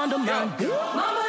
Ain't 0.00 0.10
trying 0.24 0.56
to 0.56 0.72
undermine. 0.72 1.19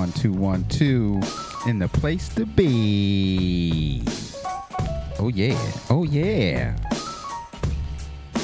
One, 0.00 0.12
two, 0.12 0.32
one, 0.32 0.64
two. 0.70 1.20
In 1.66 1.78
the 1.78 1.86
place 1.86 2.30
to 2.30 2.46
be. 2.46 4.02
Oh, 5.18 5.28
yeah. 5.28 5.72
Oh, 5.90 6.04
yeah. 6.04 6.74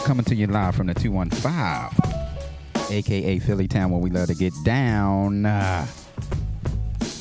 Coming 0.04 0.26
to 0.26 0.34
you 0.34 0.48
live 0.48 0.76
from 0.76 0.88
the 0.88 0.92
215, 0.92 2.90
aka 2.90 3.38
Philly 3.38 3.68
Town, 3.68 3.90
where 3.90 4.02
we 4.02 4.10
love 4.10 4.28
to 4.28 4.34
get 4.34 4.52
down. 4.66 5.46
Uh, 5.46 5.86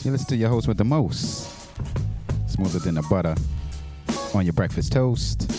you 0.04 0.12
listen 0.12 0.28
to 0.28 0.36
your 0.36 0.50
host 0.50 0.68
with 0.68 0.76
the 0.76 0.84
most. 0.84 1.50
Smoother 2.48 2.80
than 2.80 2.96
the 2.96 3.04
butter 3.04 3.36
on 4.34 4.46
your 4.46 4.52
breakfast 4.52 4.92
toast. 4.92 5.50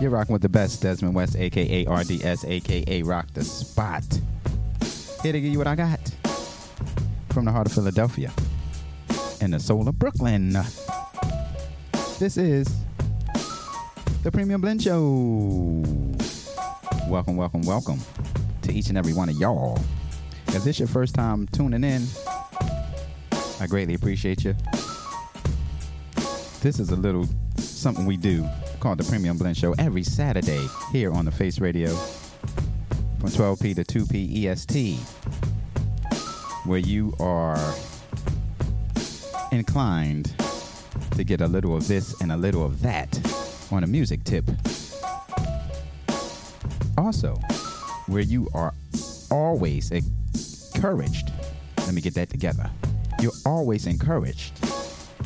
You're 0.00 0.10
rocking 0.10 0.34
with 0.34 0.42
the 0.42 0.48
best, 0.48 0.82
Desmond 0.82 1.16
West, 1.16 1.34
aka 1.34 1.84
RDS, 1.84 2.44
aka 2.44 3.02
Rocdaspot. 3.02 4.20
Here 5.24 5.32
to 5.32 5.40
give 5.40 5.50
you 5.50 5.58
what 5.58 5.66
I 5.66 5.74
got 5.74 5.97
from 7.38 7.44
the 7.44 7.52
heart 7.52 7.68
of 7.68 7.72
Philadelphia 7.72 8.32
and 9.40 9.54
the 9.54 9.60
soul 9.60 9.88
of 9.88 9.96
Brooklyn. 9.96 10.58
This 12.18 12.36
is 12.36 12.66
the 14.24 14.32
Premium 14.32 14.60
Blend 14.60 14.82
Show. 14.82 15.84
Welcome, 17.06 17.36
welcome, 17.36 17.62
welcome 17.62 18.00
to 18.62 18.72
each 18.72 18.88
and 18.88 18.98
every 18.98 19.12
one 19.12 19.28
of 19.28 19.36
y'all. 19.36 19.78
If 20.48 20.64
this 20.64 20.80
your 20.80 20.88
first 20.88 21.14
time 21.14 21.46
tuning 21.52 21.84
in, 21.84 22.08
I 23.60 23.68
greatly 23.68 23.94
appreciate 23.94 24.42
you. 24.42 24.56
This 26.60 26.80
is 26.80 26.90
a 26.90 26.96
little 26.96 27.24
something 27.56 28.04
we 28.04 28.16
do 28.16 28.48
called 28.80 28.98
the 28.98 29.04
Premium 29.04 29.38
Blend 29.38 29.56
Show 29.56 29.76
every 29.78 30.02
Saturday 30.02 30.66
here 30.90 31.12
on 31.12 31.24
the 31.24 31.30
Face 31.30 31.60
Radio 31.60 31.94
from 33.20 33.28
12p 33.28 33.76
to 33.76 33.84
2p 33.84 34.44
EST 34.44 35.17
where 36.68 36.78
you 36.78 37.14
are 37.18 37.74
inclined 39.52 40.34
to 41.12 41.24
get 41.24 41.40
a 41.40 41.46
little 41.46 41.74
of 41.74 41.88
this 41.88 42.20
and 42.20 42.30
a 42.30 42.36
little 42.36 42.62
of 42.62 42.82
that 42.82 43.18
on 43.72 43.84
a 43.84 43.86
music 43.86 44.22
tip. 44.24 44.44
Also, 46.98 47.34
where 48.06 48.20
you 48.20 48.48
are 48.52 48.74
always 49.30 49.90
encouraged, 49.90 51.32
let 51.78 51.94
me 51.94 52.02
get 52.02 52.12
that 52.12 52.28
together. 52.28 52.70
You're 53.22 53.32
always 53.46 53.86
encouraged 53.86 54.52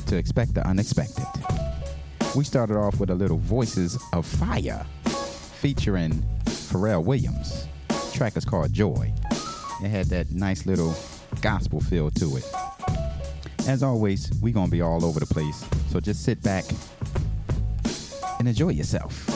to 0.06 0.16
expect 0.16 0.54
the 0.54 0.64
unexpected. 0.64 1.26
We 2.36 2.44
started 2.44 2.76
off 2.76 3.00
with 3.00 3.10
a 3.10 3.14
little 3.16 3.38
Voices 3.38 3.98
of 4.12 4.24
Fire 4.24 4.86
featuring 5.56 6.24
Pharrell 6.44 7.04
Williams. 7.04 7.66
The 7.88 8.12
track 8.14 8.36
is 8.36 8.44
called 8.44 8.72
Joy. 8.72 9.12
It 9.82 9.88
had 9.88 10.06
that 10.06 10.30
nice 10.30 10.66
little 10.66 10.94
gospel 11.40 11.80
feel 11.80 12.10
to 12.10 12.36
it. 12.36 12.44
As 13.66 13.82
always, 13.82 14.30
we're 14.40 14.52
going 14.52 14.66
to 14.66 14.72
be 14.72 14.82
all 14.82 15.04
over 15.04 15.20
the 15.20 15.26
place. 15.26 15.64
So 15.90 16.00
just 16.00 16.24
sit 16.24 16.42
back 16.42 16.64
and 18.38 18.48
enjoy 18.48 18.70
yourself. 18.70 19.28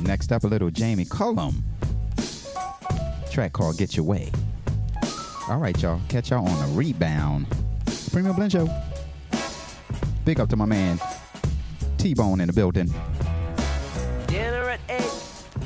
Next 0.00 0.32
up, 0.32 0.44
a 0.44 0.46
little 0.46 0.70
Jamie 0.70 1.04
Cullum. 1.04 1.64
Track 3.30 3.52
called 3.52 3.78
Get 3.78 3.96
Your 3.96 4.06
Way. 4.06 4.30
All 5.48 5.58
right, 5.58 5.80
y'all. 5.80 6.00
Catch 6.08 6.30
y'all 6.30 6.46
on 6.46 6.70
a 6.70 6.72
rebound. 6.72 7.46
Premium 8.10 8.34
Blend 8.34 8.52
Show. 8.52 8.68
Big 10.24 10.40
up 10.40 10.48
to 10.48 10.56
my 10.56 10.64
man, 10.64 10.98
T 11.98 12.12
Bone 12.14 12.40
in 12.40 12.48
the 12.48 12.52
building. 12.52 12.92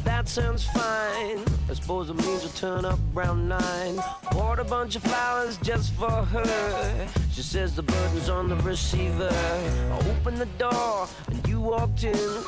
That 0.04 0.28
sounds 0.28 0.64
fine. 0.64 1.44
I 1.68 1.74
suppose 1.74 2.10
it 2.10 2.14
means 2.14 2.42
we'll 2.42 2.52
turn 2.52 2.84
up 2.84 2.98
around 3.14 3.48
nine. 3.48 3.96
Bought 4.32 4.58
a 4.58 4.64
bunch 4.64 4.96
of 4.96 5.02
flowers 5.02 5.56
just 5.58 5.92
for 5.94 6.10
her. 6.10 7.08
She 7.32 7.42
says 7.42 7.74
the 7.74 7.82
burden's 7.82 8.28
on 8.28 8.48
the 8.48 8.56
receiver. 8.56 9.30
I 9.30 10.10
opened 10.10 10.38
the 10.38 10.48
door 10.58 11.08
and 11.28 11.46
you 11.48 11.60
walked 11.60 12.04
in. 12.04 12.44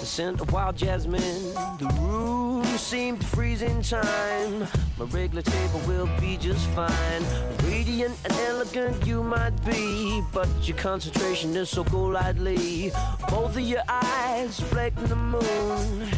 The 0.00 0.06
scent 0.06 0.40
of 0.40 0.50
wild 0.50 0.76
jasmine. 0.76 1.52
The 1.78 1.94
room 2.00 2.64
seemed 2.78 3.20
to 3.20 3.26
freeze 3.26 3.60
in 3.60 3.82
time. 3.82 4.66
My 4.98 5.04
regular 5.04 5.42
table 5.42 5.80
will 5.86 6.08
be 6.18 6.38
just 6.38 6.66
fine. 6.68 7.22
Radiant 7.64 8.16
and 8.24 8.32
elegant 8.48 9.06
you 9.06 9.22
might 9.22 9.62
be, 9.66 10.22
but 10.32 10.48
your 10.62 10.78
concentration 10.78 11.54
is 11.54 11.68
so 11.68 11.84
golightly. 11.84 12.92
Both 13.28 13.56
of 13.56 13.60
your 13.60 13.82
eyes 13.88 14.58
reflecting 14.62 15.06
the 15.08 15.16
moon. 15.16 16.08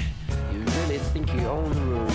You 0.53 0.61
really 0.61 0.99
think 0.99 1.35
you 1.35 1.41
own 1.49 1.69
the 1.71 1.81
room. 1.81 2.11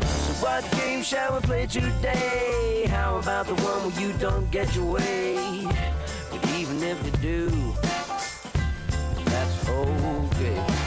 So 0.00 0.32
what 0.42 0.64
game 0.72 1.02
shall 1.02 1.34
we 1.34 1.40
play 1.40 1.66
today? 1.66 2.86
How 2.88 3.18
about 3.18 3.46
the 3.46 3.56
one 3.56 3.92
where 3.92 4.00
you 4.00 4.14
don't 4.14 4.50
get 4.50 4.74
your 4.74 4.92
way? 4.92 5.66
But 6.30 6.50
even 6.54 6.82
if 6.82 7.04
you 7.04 7.12
do, 7.20 7.74
that's 9.26 9.68
okay. 9.68 10.83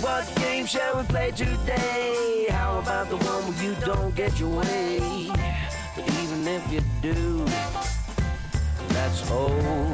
What 0.00 0.34
game 0.36 0.64
shall 0.64 0.96
we 0.96 1.02
play 1.04 1.30
today? 1.30 2.46
How 2.48 2.78
about 2.78 3.10
the 3.10 3.16
one 3.16 3.42
where 3.44 3.62
you 3.62 3.74
don't 3.84 4.14
get 4.14 4.40
your 4.40 4.48
way? 4.48 5.28
But 5.94 6.08
even 6.22 6.48
if 6.48 6.72
you 6.72 6.80
do, 7.02 7.44
that's 8.88 9.30
okay. 9.30 9.90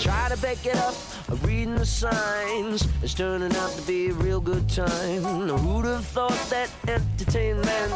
Try 0.00 0.28
to 0.30 0.36
back 0.40 0.64
it 0.64 0.76
up, 0.76 0.94
reading 1.36 1.74
the 1.74 1.86
signs. 1.86 2.86
It's 3.02 3.14
turning 3.14 3.54
out 3.56 3.70
to 3.70 3.82
be 3.82 4.08
a 4.08 4.12
real 4.14 4.40
good 4.40 4.68
time. 4.68 5.22
Who'd 5.22 5.84
have 5.86 6.04
thought 6.06 6.38
that 6.50 6.70
entertainment 6.88 7.92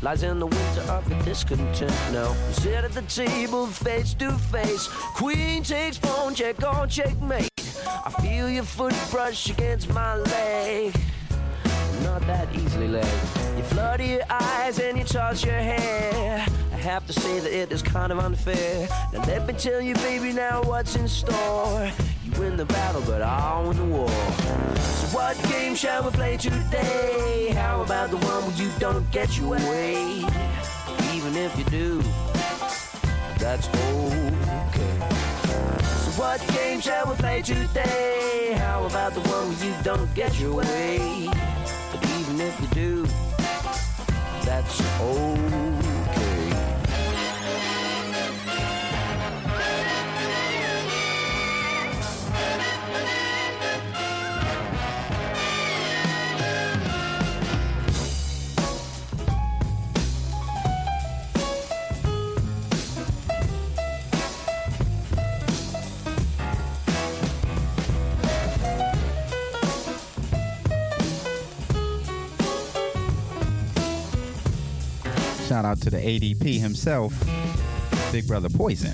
lies 0.00 0.22
in 0.22 0.38
the 0.38 0.46
winter 0.46 0.80
of 0.82 1.08
your 1.10 1.22
discontent? 1.22 1.92
Now, 2.12 2.32
sit 2.52 2.84
at 2.84 2.92
the 2.92 3.02
table 3.02 3.66
face 3.66 4.14
to 4.14 4.32
face. 4.32 4.88
Queen 4.88 5.62
takes 5.62 5.98
pawn, 5.98 6.34
check 6.34 6.62
on 6.64 6.88
checkmate. 6.88 7.50
I 7.86 8.10
feel 8.22 8.48
your 8.48 8.64
foot 8.64 8.94
brush 9.10 9.50
against 9.50 9.92
my 9.92 10.16
leg. 10.16 10.94
Not 12.02 12.20
that 12.26 12.54
easily 12.54 12.88
led. 12.88 13.04
You 13.56 13.62
flutter 13.64 14.04
your 14.04 14.22
eyes 14.28 14.78
and 14.78 14.98
you 14.98 15.04
toss 15.04 15.44
your 15.44 15.54
hair. 15.54 16.46
I 16.72 16.76
have 16.76 17.06
to 17.06 17.12
say 17.12 17.38
that 17.40 17.52
it 17.52 17.70
is 17.72 17.82
kind 17.82 18.10
of 18.10 18.18
unfair. 18.18 18.88
Now 19.12 19.24
let 19.26 19.46
me 19.46 19.54
tell 19.54 19.80
you, 19.80 19.94
baby, 19.94 20.32
now 20.32 20.62
what's 20.62 20.96
in 20.96 21.06
store. 21.06 21.90
You 22.24 22.32
win 22.40 22.56
the 22.56 22.64
battle, 22.64 23.02
but 23.06 23.22
I 23.22 23.62
win 23.62 23.76
the 23.76 23.84
war. 23.84 24.08
So 24.08 25.16
what 25.16 25.40
game 25.48 25.74
shall 25.74 26.02
we 26.04 26.10
play 26.10 26.36
today? 26.36 27.52
How 27.54 27.82
about 27.82 28.10
the 28.10 28.16
one 28.16 28.42
where 28.44 28.56
you 28.56 28.70
don't 28.78 29.08
get 29.10 29.38
your 29.38 29.50
way? 29.50 30.24
Even 31.14 31.36
if 31.36 31.56
you 31.58 31.64
do, 31.64 32.02
that's 33.38 33.68
okay. 33.68 34.92
So 36.02 36.10
what 36.20 36.40
game 36.48 36.80
shall 36.80 37.08
we 37.08 37.14
play 37.16 37.42
today? 37.42 38.54
How 38.58 38.84
about 38.84 39.14
the 39.14 39.20
one 39.20 39.48
where 39.48 39.64
you 39.64 39.74
don't 39.82 40.12
get 40.14 40.38
your 40.40 40.56
way? 40.56 41.28
If 42.44 42.60
you 42.60 42.66
do, 42.68 43.06
that's 44.44 44.80
okay. 45.00 45.81
Shout 75.52 75.66
out 75.66 75.82
to 75.82 75.90
the 75.90 75.98
ADP 75.98 76.58
himself, 76.58 77.12
Big 78.10 78.26
Brother 78.26 78.48
Poison. 78.48 78.92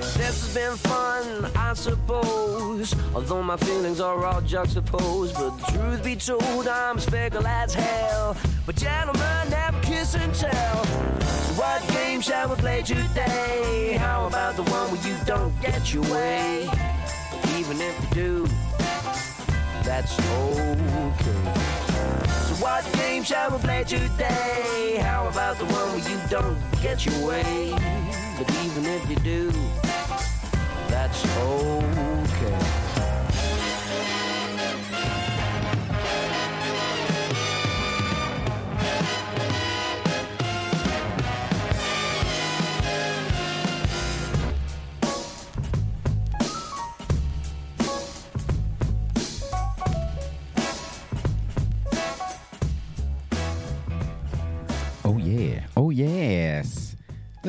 This 0.00 0.16
has 0.16 0.52
been 0.52 0.76
fun, 0.76 1.48
I 1.54 1.74
suppose. 1.74 2.92
Although 3.14 3.44
my 3.44 3.56
feelings 3.56 4.00
are 4.00 4.26
all 4.26 4.40
juxtaposed. 4.40 5.36
But 5.36 5.56
truth 5.72 6.02
be 6.02 6.16
told, 6.16 6.66
I'm 6.66 6.98
as 7.46 7.72
hell. 7.74 8.36
But 8.66 8.74
gentlemen 8.74 9.54
kiss 9.82 10.16
and 10.16 10.34
tell. 10.34 10.84
So 10.84 11.54
what 11.54 11.86
game 11.90 12.20
shall 12.20 12.48
we 12.48 12.56
play 12.56 12.82
today? 12.82 13.96
How 13.96 14.26
about 14.26 14.56
the 14.56 14.64
one 14.64 14.90
where 14.90 15.06
you 15.06 15.16
don't 15.24 15.54
get 15.62 15.94
your 15.94 16.02
way? 16.12 16.68
Even 17.56 17.80
if 17.80 17.96
you 18.02 18.08
do, 18.12 18.48
that's 19.84 20.18
okay. 20.18 21.89
What 22.60 22.84
game 22.92 23.22
shall 23.22 23.50
we 23.52 23.58
play 23.58 23.84
today? 23.84 24.98
How 25.00 25.26
about 25.28 25.56
the 25.56 25.64
one 25.64 25.92
where 25.92 26.10
you 26.10 26.20
don't 26.28 26.58
get 26.82 27.06
your 27.06 27.26
way? 27.26 27.70
But 28.36 28.50
even 28.62 28.84
if 28.84 29.08
you 29.08 29.16
do, 29.16 29.50
that's 30.90 31.24
okay. 31.38 32.89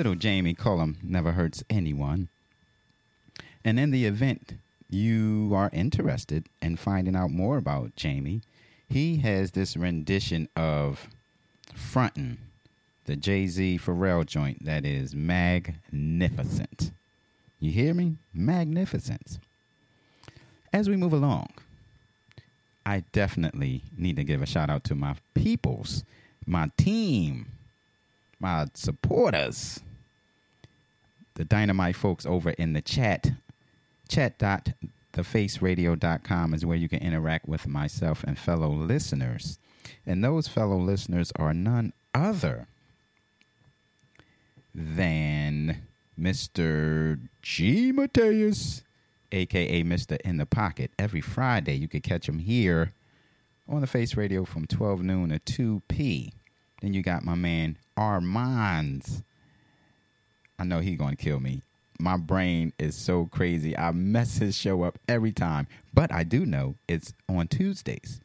Little 0.01 0.15
Jamie 0.15 0.55
Cullum 0.55 0.97
never 1.03 1.33
hurts 1.33 1.63
anyone. 1.69 2.29
And 3.63 3.79
in 3.79 3.91
the 3.91 4.05
event 4.05 4.55
you 4.89 5.51
are 5.53 5.69
interested 5.71 6.47
in 6.59 6.77
finding 6.77 7.15
out 7.15 7.29
more 7.29 7.57
about 7.57 7.95
Jamie, 7.95 8.41
he 8.89 9.17
has 9.17 9.51
this 9.51 9.77
rendition 9.77 10.49
of 10.55 11.07
Frontin', 11.75 12.39
the 13.05 13.15
Jay 13.15 13.45
Z 13.45 13.77
Pharrell 13.77 14.25
joint 14.25 14.65
that 14.65 14.87
is 14.87 15.13
magnificent. 15.13 16.89
You 17.59 17.71
hear 17.71 17.93
me? 17.93 18.15
Magnificent. 18.33 19.37
As 20.73 20.89
we 20.89 20.95
move 20.95 21.13
along, 21.13 21.49
I 22.87 23.03
definitely 23.11 23.83
need 23.95 24.15
to 24.15 24.23
give 24.23 24.41
a 24.41 24.47
shout 24.47 24.71
out 24.71 24.83
to 24.85 24.95
my 24.95 25.15
peoples, 25.35 26.03
my 26.47 26.71
team, 26.75 27.51
my 28.39 28.65
supporters, 28.73 29.79
the 31.41 31.45
dynamite 31.45 31.95
folks 31.95 32.25
over 32.27 32.51
in 32.51 32.73
the 32.73 32.83
chat. 32.83 33.31
Chat.thefaceradio.com 34.07 36.53
is 36.53 36.63
where 36.63 36.77
you 36.77 36.87
can 36.87 36.99
interact 36.99 37.47
with 37.47 37.67
myself 37.67 38.23
and 38.23 38.37
fellow 38.37 38.69
listeners. 38.69 39.57
And 40.05 40.23
those 40.23 40.47
fellow 40.47 40.77
listeners 40.77 41.31
are 41.37 41.55
none 41.55 41.93
other 42.13 42.67
than 44.75 45.81
Mr. 46.19 47.19
G. 47.41 47.91
Mateus, 47.91 48.83
aka 49.31 49.83
Mr. 49.83 50.21
In 50.21 50.37
the 50.37 50.45
Pocket. 50.45 50.91
Every 50.99 51.21
Friday, 51.21 51.73
you 51.73 51.87
can 51.87 52.01
catch 52.01 52.29
him 52.29 52.37
here 52.37 52.93
on 53.67 53.81
the 53.81 53.87
Face 53.87 54.15
Radio 54.15 54.45
from 54.45 54.67
12 54.67 55.01
noon 55.01 55.29
to 55.29 55.39
2 55.39 55.81
p. 55.87 56.33
Then 56.83 56.93
you 56.93 57.01
got 57.01 57.25
my 57.25 57.33
man 57.33 57.79
Armands. 57.97 59.23
I 60.61 60.63
know 60.63 60.79
he 60.79 60.95
to 60.95 61.15
kill 61.15 61.39
me. 61.39 61.63
My 61.99 62.17
brain 62.17 62.71
is 62.77 62.93
so 62.93 63.25
crazy. 63.25 63.75
I 63.75 63.91
mess 63.91 64.37
his 64.37 64.55
show 64.55 64.83
up 64.83 64.99
every 65.07 65.31
time. 65.31 65.67
But 65.91 66.11
I 66.11 66.23
do 66.23 66.45
know 66.45 66.75
it's 66.87 67.13
on 67.27 67.47
Tuesdays 67.47 68.21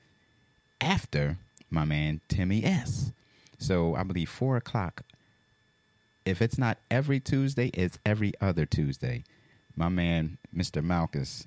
after 0.78 1.38
my 1.71 1.87
man 1.87 2.21
Timmy 2.28 2.62
S. 2.62 3.11
So 3.59 3.95
I 3.95 4.02
believe 4.02 4.28
4 4.28 4.59
o'clock. 4.59 5.00
If 6.26 6.43
it's 6.43 6.59
not 6.59 6.76
every 6.90 7.21
Tuesday, 7.21 7.69
it's 7.69 7.99
every 8.05 8.35
other 8.38 8.66
Tuesday. 8.66 9.25
My 9.75 9.88
man, 9.88 10.37
Mr. 10.55 10.85
Malchus, 10.85 11.47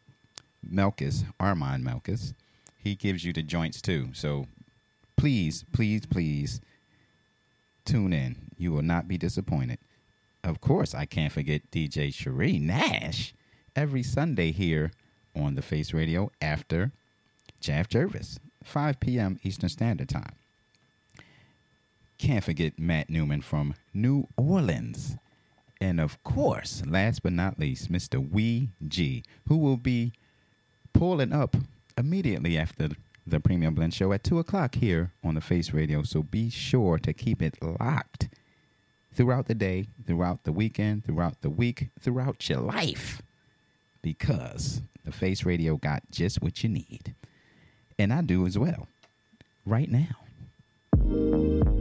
Melkus, 0.68 1.24
Armand 1.40 1.86
Melkus, 1.86 2.34
he 2.80 2.96
gives 2.96 3.24
you 3.24 3.32
the 3.32 3.44
joints 3.44 3.80
too. 3.80 4.10
So 4.14 4.48
please, 5.18 5.66
please, 5.72 6.08
please 6.08 6.62
tune 7.86 8.12
in. 8.12 8.38
You 8.58 8.72
will 8.72 8.82
not 8.82 9.08
be 9.08 9.20
disappointed. 9.20 9.78
Of 10.44 10.62
course, 10.62 10.96
I 10.96 11.06
can't 11.06 11.34
forget 11.34 11.70
DJ 11.72 12.14
Cherie 12.14 12.60
Nash 12.60 13.34
every 13.76 14.04
Sunday 14.04 14.52
here 14.52 14.92
on 15.36 15.56
the 15.56 15.62
Face 15.62 15.94
Radio 15.94 16.32
after 16.42 16.92
Jeff 17.60 17.88
Jervis, 17.88 18.40
5 18.64 19.00
p.m. 19.00 19.40
Eastern 19.44 19.70
Standard 19.70 20.10
Time. 20.10 20.36
Can't 22.18 22.44
forget 22.44 22.80
Matt 22.80 23.10
Newman 23.10 23.42
from 23.42 23.76
New 23.94 24.28
Orleans. 24.38 25.18
And 25.82 26.00
of 26.00 26.22
course, 26.24 26.84
last 26.86 27.24
but 27.24 27.34
not 27.34 27.60
least, 27.60 27.92
Mr. 27.92 28.18
Wee 28.20 28.70
G, 28.88 29.24
who 29.48 29.58
will 29.58 29.78
be 29.78 30.12
pulling 30.94 31.32
up 31.32 31.56
immediately 31.98 32.58
after 32.58 32.90
the 33.26 33.40
Premium 33.40 33.76
Blend 33.76 33.94
Show 33.94 34.12
at 34.12 34.24
2 34.24 34.40
o'clock 34.40 34.76
here 34.76 35.14
on 35.24 35.36
the 35.36 35.42
Face 35.42 35.72
Radio. 35.72 36.04
So 36.04 36.24
be 36.24 36.50
sure 36.50 36.98
to 36.98 37.14
keep 37.14 37.42
it 37.42 37.58
locked 37.62 38.28
throughout 39.14 39.48
the 39.48 39.56
day, 39.56 39.88
throughout 40.06 40.44
the 40.44 40.52
weekend, 40.52 41.06
throughout 41.06 41.42
the 41.42 41.50
week, 41.50 41.90
throughout 42.00 42.48
your 42.50 42.60
life. 42.60 43.22
Because 44.02 44.82
the 45.06 45.12
Face 45.12 45.44
Radio 45.46 45.78
got 45.78 46.04
just 46.12 46.42
what 46.42 46.64
you 46.64 46.70
need. 46.70 47.14
And 47.98 48.14
I 48.14 48.22
do 48.22 48.46
as 48.46 48.58
well, 48.58 48.88
right 49.66 49.90
now. 49.92 51.79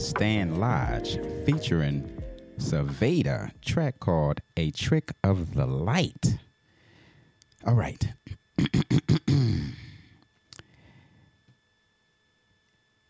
Was 0.00 0.08
Stan 0.08 0.58
Lodge 0.58 1.18
featuring 1.44 2.10
Saveda, 2.56 3.50
track 3.60 4.00
called 4.00 4.40
A 4.56 4.70
Trick 4.70 5.12
of 5.22 5.54
the 5.54 5.66
Light. 5.66 6.38
All 7.66 7.74
right. 7.74 8.08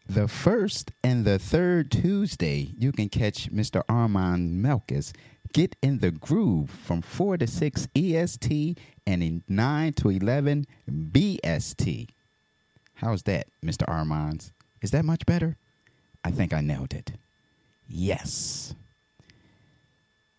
the 0.09 0.27
first 0.27 0.91
and 1.05 1.25
the 1.25 1.39
third 1.39 1.93
Tuesday, 1.93 2.73
you 2.77 2.91
can 2.91 3.09
catch 3.09 3.53
Mr. 3.53 3.85
Armand 3.89 4.65
Melkis 4.65 5.13
get 5.53 5.77
in 5.83 6.01
the 6.01 6.11
groove 6.11 6.71
from 6.71 7.03
4 7.03 7.39
to 7.39 7.47
6 7.47 7.87
EST 7.95 8.79
and 9.07 9.23
in 9.23 9.45
9 9.47 9.93
to 9.93 10.11
11 10.11 10.67
BST. 10.91 12.09
How's 12.95 13.23
that, 13.23 13.47
Mr. 13.65 13.85
Armands? 13.87 14.51
Is 14.83 14.91
that 14.91 15.05
much 15.05 15.25
better? 15.25 15.57
I 16.25 16.31
think 16.31 16.53
I 16.53 16.61
nailed 16.61 16.93
it. 16.93 17.13
Yes. 17.89 18.75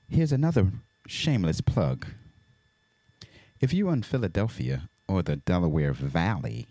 Here's 0.09 0.31
another 0.31 0.71
shameless 1.07 1.61
plug. 1.61 2.05
If 3.59 3.73
you're 3.73 3.93
in 3.93 4.03
Philadelphia 4.03 4.89
or 5.07 5.21
the 5.21 5.35
Delaware 5.35 5.93
Valley, 5.93 6.67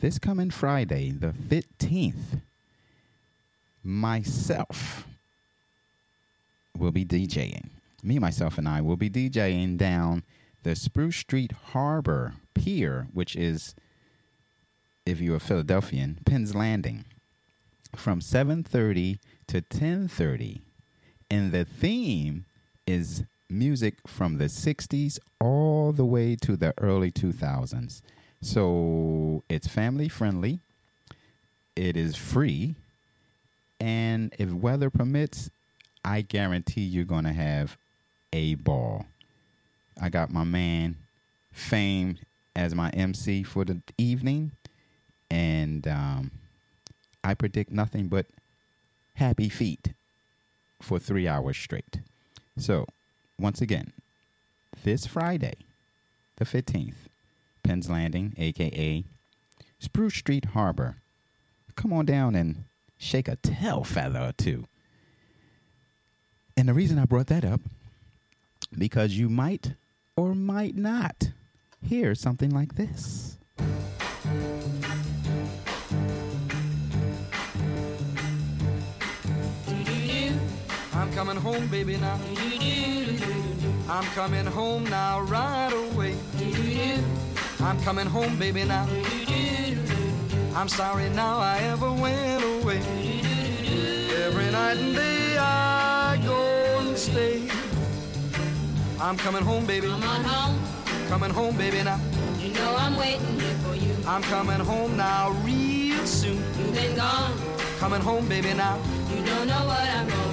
this 0.00 0.18
coming 0.18 0.50
Friday, 0.50 1.10
the 1.10 1.28
15th, 1.28 2.42
myself 3.82 5.06
will 6.76 6.92
be 6.92 7.04
DJing. 7.04 7.70
Me, 8.02 8.18
myself, 8.18 8.58
and 8.58 8.68
I 8.68 8.80
will 8.80 8.96
be 8.96 9.08
DJing 9.08 9.76
down 9.76 10.22
the 10.62 10.76
Spruce 10.76 11.16
Street 11.16 11.52
Harbor 11.72 12.34
Pier, 12.54 13.08
which 13.12 13.34
is, 13.36 13.74
if 15.06 15.20
you're 15.20 15.36
a 15.36 15.40
Philadelphian, 15.40 16.18
Penn's 16.26 16.54
Landing 16.54 17.04
from 17.96 18.20
7:30 18.20 19.18
to 19.48 19.60
10:30 19.60 20.60
and 21.30 21.52
the 21.52 21.64
theme 21.64 22.44
is 22.86 23.24
music 23.48 23.94
from 24.06 24.38
the 24.38 24.48
60s 24.48 25.18
all 25.40 25.92
the 25.92 26.04
way 26.04 26.36
to 26.36 26.56
the 26.56 26.74
early 26.78 27.10
2000s. 27.10 28.00
So 28.40 29.42
it's 29.48 29.66
family 29.66 30.08
friendly. 30.08 30.60
It 31.74 31.96
is 31.96 32.16
free. 32.16 32.74
And 33.80 34.32
if 34.38 34.50
weather 34.52 34.90
permits, 34.90 35.50
I 36.04 36.22
guarantee 36.22 36.82
you're 36.82 37.04
going 37.04 37.24
to 37.24 37.32
have 37.32 37.76
a 38.32 38.54
ball. 38.56 39.06
I 40.00 40.08
got 40.08 40.32
my 40.32 40.44
man 40.44 40.96
Fame 41.52 42.18
as 42.54 42.74
my 42.74 42.90
MC 42.90 43.42
for 43.42 43.64
the 43.64 43.80
evening 43.96 44.52
and 45.30 45.88
um 45.88 46.30
I 47.26 47.34
predict 47.34 47.72
nothing 47.72 48.06
but 48.06 48.26
happy 49.14 49.48
feet 49.48 49.94
for 50.80 51.00
three 51.00 51.26
hours 51.26 51.56
straight. 51.56 51.98
So, 52.56 52.86
once 53.36 53.60
again, 53.60 53.92
this 54.84 55.06
Friday, 55.06 55.56
the 56.36 56.44
15th, 56.44 57.08
Penn's 57.64 57.90
Landing, 57.90 58.32
aka 58.38 59.02
Spruce 59.80 60.14
Street 60.14 60.44
Harbor. 60.54 60.98
Come 61.74 61.92
on 61.92 62.06
down 62.06 62.36
and 62.36 62.62
shake 62.96 63.26
a 63.26 63.34
tail 63.36 63.82
feather 63.82 64.20
or 64.20 64.32
two. 64.32 64.66
And 66.56 66.68
the 66.68 66.74
reason 66.74 66.96
I 66.96 67.06
brought 67.06 67.26
that 67.26 67.44
up, 67.44 67.60
because 68.78 69.18
you 69.18 69.28
might 69.28 69.72
or 70.14 70.32
might 70.36 70.76
not 70.76 71.32
hear 71.82 72.14
something 72.14 72.50
like 72.50 72.76
this. 72.76 73.36
Coming 81.16 81.36
home, 81.36 81.66
baby, 81.68 81.96
now. 81.96 82.20
I'm 83.88 84.04
coming 84.12 84.44
home 84.44 84.84
now, 84.84 85.22
right 85.22 85.72
away. 85.72 86.14
I'm 87.58 87.80
coming 87.80 88.04
home, 88.04 88.38
baby, 88.38 88.64
now. 88.64 88.86
I'm 90.54 90.68
sorry 90.68 91.08
now 91.08 91.38
I 91.38 91.56
ever 91.72 91.90
went 91.90 92.44
away. 92.44 92.82
Every 94.26 94.50
night 94.52 94.76
and 94.76 94.94
day 94.94 95.38
I 95.38 96.20
go 96.22 96.36
and 96.80 96.98
stay. 96.98 97.48
I'm 99.00 99.16
coming 99.16 99.42
home, 99.42 99.64
baby. 99.64 99.88
Come 99.88 100.02
on 100.02 100.22
home. 100.22 100.60
Coming 101.08 101.30
home, 101.30 101.56
baby, 101.56 101.82
now. 101.82 101.98
You 102.38 102.52
know 102.52 102.76
I'm 102.76 102.94
waiting 102.94 103.40
here 103.40 103.56
for 103.64 103.74
you. 103.74 103.96
I'm 104.06 104.22
coming 104.24 104.60
home 104.60 104.98
now, 104.98 105.30
real 105.42 106.04
soon. 106.04 106.36
You've 106.58 106.74
been 106.74 106.94
gone. 106.94 107.32
Coming 107.78 108.02
home, 108.02 108.28
baby, 108.28 108.52
now. 108.52 108.78
You 109.08 109.24
don't 109.24 109.46
know 109.46 109.64
what 109.64 109.80
I'm 109.80 110.08
going. 110.08 110.25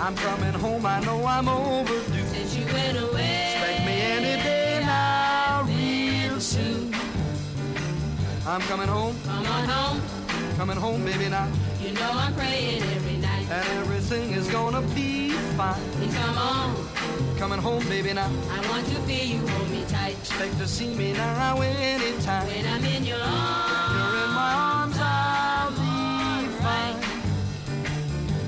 I'm 0.00 0.16
coming 0.16 0.52
home, 0.54 0.84
I 0.86 1.00
know 1.00 1.24
I'm 1.26 1.48
overdue. 1.48 2.24
Since 2.32 2.56
you 2.56 2.64
went 2.66 2.98
away. 2.98 3.52
Expect 3.54 3.86
me 3.86 3.92
any 4.16 4.42
day 4.42 4.80
now, 4.84 5.62
real 5.66 6.40
soon. 6.40 6.94
I'm 8.46 8.60
coming 8.62 8.88
home, 8.88 9.14
Come 9.24 9.46
on 9.46 9.68
home. 9.68 10.00
coming 10.56 10.76
home, 10.78 11.04
baby, 11.04 11.28
now. 11.28 11.46
You 11.80 11.92
know 11.92 12.10
I'm 12.12 12.34
praying 12.34 12.82
every 12.82 13.16
night. 13.18 13.46
And 13.50 13.66
everything 13.80 14.30
is 14.32 14.48
gonna 14.48 14.80
be 14.94 15.30
fine. 15.58 15.80
Please 15.92 16.14
come 16.16 16.38
on. 16.38 16.74
Coming 17.38 17.58
home, 17.58 17.84
baby, 17.88 18.12
now. 18.14 18.30
I 18.50 18.68
want 18.70 18.86
to 18.88 18.94
feel 19.06 19.26
you 19.34 19.46
hold 19.48 19.70
me 19.70 19.84
tight. 19.88 20.16
Expect 20.18 20.56
to 20.58 20.66
see 20.66 20.94
me 20.94 21.12
now 21.12 21.60
anytime. 21.60 22.46
When 22.46 22.66
I'm 22.66 22.84
in 22.84 23.04
your 23.04 23.18
arms. 23.20 23.92
You're 23.94 24.24
in 24.24 24.30
my 24.34 24.52
arms, 24.54 24.79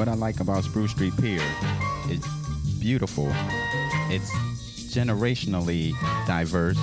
What 0.00 0.08
I 0.08 0.14
like 0.14 0.40
about 0.40 0.64
Spruce 0.64 0.92
Street 0.92 1.14
Pier 1.20 1.42
is 2.08 2.26
beautiful. 2.80 3.28
It's 4.08 4.30
generationally 4.94 5.92
diverse, 6.26 6.78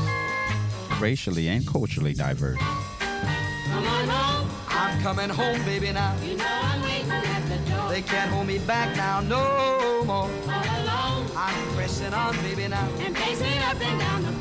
racially 1.01 1.47
and 1.47 1.65
culturally 1.65 2.13
diverse. 2.13 2.59
Come 2.59 3.87
on 3.87 4.07
home. 4.07 4.49
I'm 4.67 5.01
coming 5.01 5.29
home, 5.31 5.59
baby, 5.65 5.91
now. 5.91 6.15
You 6.21 6.37
know 6.37 6.45
I'm 6.47 6.79
waiting 6.83 7.09
at 7.09 7.41
the 7.49 7.71
door. 7.71 7.89
They 7.89 8.03
can't 8.03 8.29
hold 8.29 8.45
me 8.45 8.59
back 8.59 8.95
now, 8.95 9.21
no 9.21 10.03
more. 10.03 10.15
All 10.15 10.29
alone. 10.29 11.25
I'm 11.35 11.73
pressing 11.73 12.13
on, 12.13 12.35
baby, 12.43 12.67
now. 12.67 12.87
And 12.99 13.15
pacing 13.15 13.57
up 13.63 13.81
and 13.81 13.99
down 13.99 14.25
the 14.25 14.36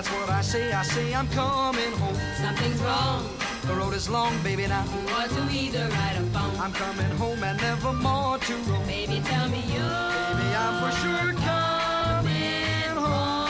That's 0.00 0.12
what 0.14 0.30
I 0.30 0.40
say. 0.40 0.72
I 0.72 0.82
say 0.82 1.14
I'm 1.14 1.28
coming 1.28 1.92
home. 1.92 2.16
Something's 2.40 2.80
wrong. 2.80 3.28
The 3.66 3.74
road 3.74 3.92
is 3.92 4.08
long, 4.08 4.32
baby, 4.42 4.66
now. 4.66 4.82
You 4.82 5.12
ought 5.12 5.28
to 5.28 5.42
either 5.52 5.86
right 5.90 6.16
or 6.18 6.22
wrong. 6.32 6.56
I'm 6.58 6.72
coming 6.72 7.10
home 7.18 7.42
and 7.44 7.60
never 7.60 7.92
more 7.92 8.38
to 8.38 8.54
roam. 8.64 8.86
Baby, 8.86 9.20
tell 9.22 9.50
me 9.50 9.60
you. 9.60 9.84
Baby, 9.84 10.48
I'm 10.56 10.74
for 10.80 10.90
sure 11.02 11.34
coming 11.44 12.96
home. 12.96 13.44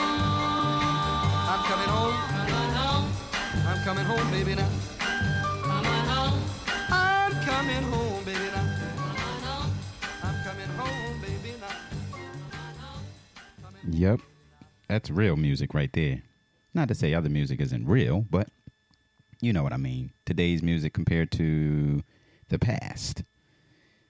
I'm 1.53 1.63
coming 1.71 1.89
home. 1.89 2.19
Come 2.35 2.53
on 2.59 2.71
home. 2.83 3.07
I'm 3.69 3.85
coming 3.85 4.07
home, 4.07 4.31
baby, 4.33 4.55
now. 4.57 4.69
Come 5.63 5.87
on 5.87 6.05
home. 6.11 6.43
I'm 6.91 7.33
coming 7.45 7.83
home, 7.93 8.25
baby, 8.25 8.49
now. 8.57 8.67
Come 8.81 9.23
on 9.23 9.39
home. 9.47 9.71
I'm 10.25 10.37
coming 10.43 10.71
home, 10.81 11.21
baby, 11.21 11.55
now. 11.61 11.77
Yep. 13.89 14.21
That's 14.89 15.11
real 15.11 15.37
music 15.37 15.75
right 15.75 15.93
there. 15.93 16.23
Not 16.75 16.89
to 16.89 16.95
say 16.95 17.15
other 17.15 17.29
music 17.29 17.61
isn't 17.61 17.87
real, 17.87 18.25
but 18.31 18.49
you 19.41 19.53
know 19.53 19.63
what 19.63 19.73
I 19.73 19.77
mean. 19.77 20.13
Today's 20.25 20.63
music 20.63 20.93
compared 20.93 21.31
to 21.33 22.03
the 22.49 22.59
past. 22.59 23.23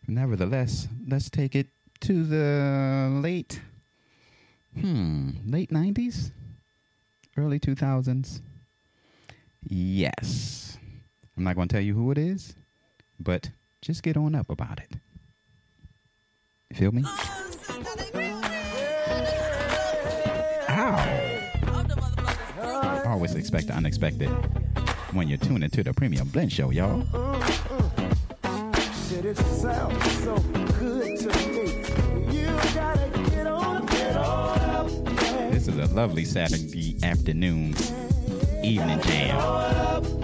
Nevertheless, 0.06 0.88
let's 1.08 1.30
take 1.30 1.54
it 1.54 1.68
to 2.00 2.24
the 2.24 3.08
late 3.22 3.60
hmm, 4.78 5.30
late 5.46 5.70
90s, 5.70 6.32
early 7.36 7.58
2000s. 7.58 8.40
Yes. 9.68 10.78
I'm 11.36 11.44
not 11.44 11.56
going 11.56 11.68
to 11.68 11.72
tell 11.72 11.82
you 11.82 11.94
who 11.94 12.10
it 12.10 12.18
is, 12.18 12.54
but 13.18 13.50
just 13.82 14.02
get 14.02 14.16
on 14.16 14.34
up 14.34 14.50
about 14.50 14.80
it. 14.80 14.98
You 16.70 16.76
feel 16.76 16.92
me? 16.92 17.04
Ow! 20.68 21.19
Always 23.30 23.44
expect 23.44 23.68
the 23.68 23.74
unexpected 23.74 24.28
when 25.12 25.28
you're 25.28 25.38
tuning 25.38 25.62
into 25.62 25.84
the 25.84 25.94
Premium 25.94 26.26
Blend 26.30 26.52
Show, 26.52 26.70
y'all. 26.70 27.06
Shit, 29.08 29.24
it 29.24 29.36
sounds 29.36 30.18
so 30.24 30.36
good 30.80 31.16
to 31.20 31.28
me. 31.48 32.36
You 32.36 32.46
gotta 32.74 33.08
get 33.30 33.46
on, 33.46 33.86
get 33.86 34.16
on 34.16 34.58
up. 34.70 34.88
This 35.52 35.68
is 35.68 35.78
a 35.78 35.86
lovely 35.94 36.24
Saturday 36.24 36.96
afternoon 37.04 37.76
evening 38.64 39.00
jam. 39.02 40.19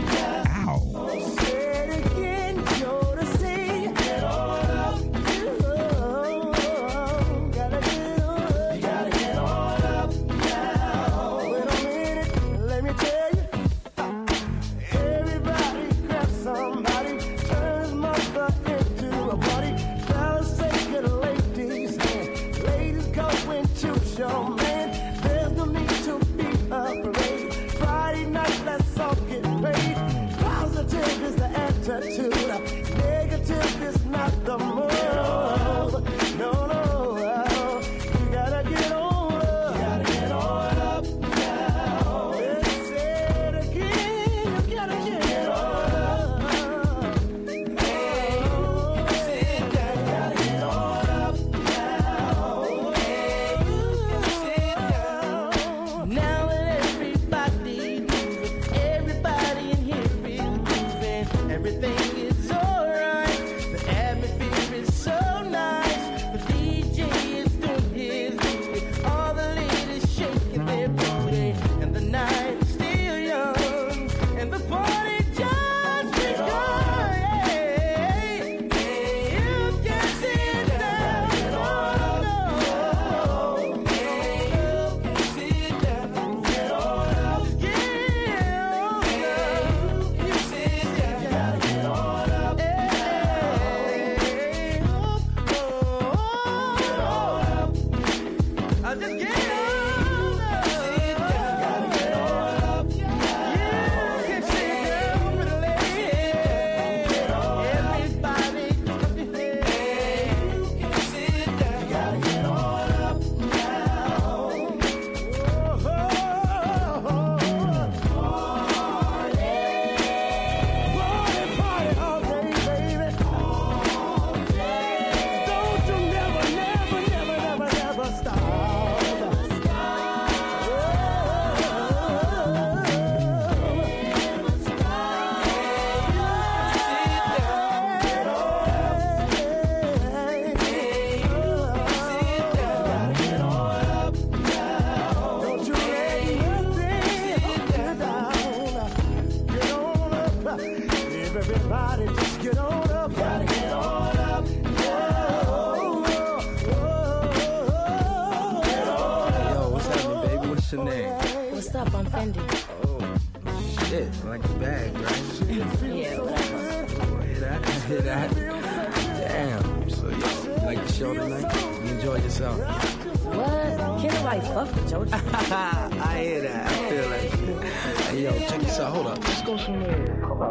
Yo, 178.26 178.38
check 178.48 178.60
this 178.60 178.78
out. 178.80 178.92
Hold 178.94 179.06
up. 179.06 179.18
Let's 179.24 179.42
go. 179.42 179.56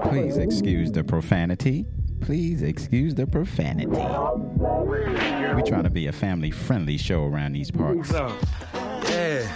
Please 0.10 0.38
excuse 0.38 0.92
the 0.92 1.04
profanity. 1.04 1.86
Please 2.22 2.62
excuse 2.62 3.14
the 3.14 3.28
profanity. 3.28 3.98
We 5.56 5.64
try 5.64 5.82
to 5.82 5.90
be 5.90 6.08
a 6.08 6.14
family 6.14 6.52
friendly 6.52 6.98
show 6.98 7.26
around 7.26 7.54
these 7.54 7.72
parts. 7.72 8.12
Yeah. 8.12 9.52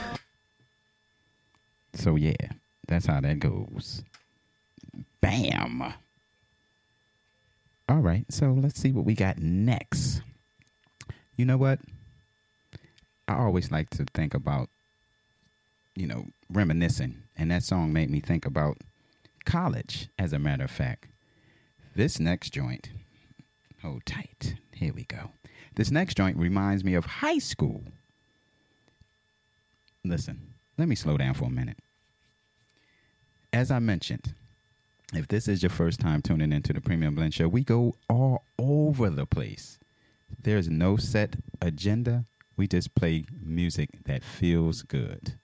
So 1.94 2.16
yeah, 2.16 2.34
that's 2.88 3.06
how 3.06 3.22
that 3.22 3.40
goes. 3.40 4.04
Bam. 5.22 5.94
All 7.88 8.00
right, 8.00 8.26
so 8.30 8.52
let's 8.52 8.80
see 8.80 8.92
what 8.92 9.06
we 9.06 9.16
got 9.16 9.40
next. 9.40 10.22
You 11.38 11.46
know 11.46 11.58
what? 11.58 11.80
I 13.28 13.36
always 13.38 13.72
like 13.72 13.90
to 13.92 14.06
think 14.14 14.34
about, 14.36 14.70
you 15.96 16.06
know, 16.06 16.26
reminiscing, 16.52 17.24
and 17.40 17.50
that 17.52 17.64
song 17.64 17.94
made 17.94 18.10
me 18.10 18.20
think 18.20 18.46
about 18.46 18.78
college, 19.46 20.10
as 20.20 20.34
a 20.34 20.40
matter 20.40 20.66
of 20.66 20.72
fact. 20.72 21.08
This 21.96 22.20
next 22.20 22.50
joint, 22.50 22.90
hold 23.82 24.06
tight. 24.06 24.56
Here 24.76 24.94
we 24.94 25.06
go. 25.06 25.32
This 25.76 25.90
next 25.90 26.18
joint 26.18 26.38
reminds 26.38 26.84
me 26.84 26.96
of 26.96 27.06
high 27.06 27.38
school. 27.38 27.84
Listen, 30.04 30.54
let 30.78 30.90
me 30.90 30.96
slow 30.96 31.16
down 31.16 31.34
for 31.34 31.46
a 31.46 31.50
minute. 31.50 31.78
As 33.54 33.72
I 33.72 33.80
mentioned, 33.80 34.34
if 35.14 35.30
this 35.30 35.48
is 35.48 35.64
your 35.64 35.70
first 35.70 36.02
time 36.02 36.22
tuning 36.22 36.52
into 36.52 36.74
the 36.74 36.82
Premium 36.82 37.16
Blend 37.16 37.34
Show, 37.34 37.48
we 37.48 37.64
go 37.64 37.96
all 38.10 38.44
over 38.58 39.10
the 39.10 39.26
place. 39.26 39.80
There's 40.44 40.70
no 40.70 40.98
set 40.98 41.38
agenda. 41.62 42.26
We 42.58 42.68
just 42.68 42.94
play 42.96 43.26
music 43.42 43.92
that 44.06 44.24
feels 44.24 44.82
good 44.82 45.40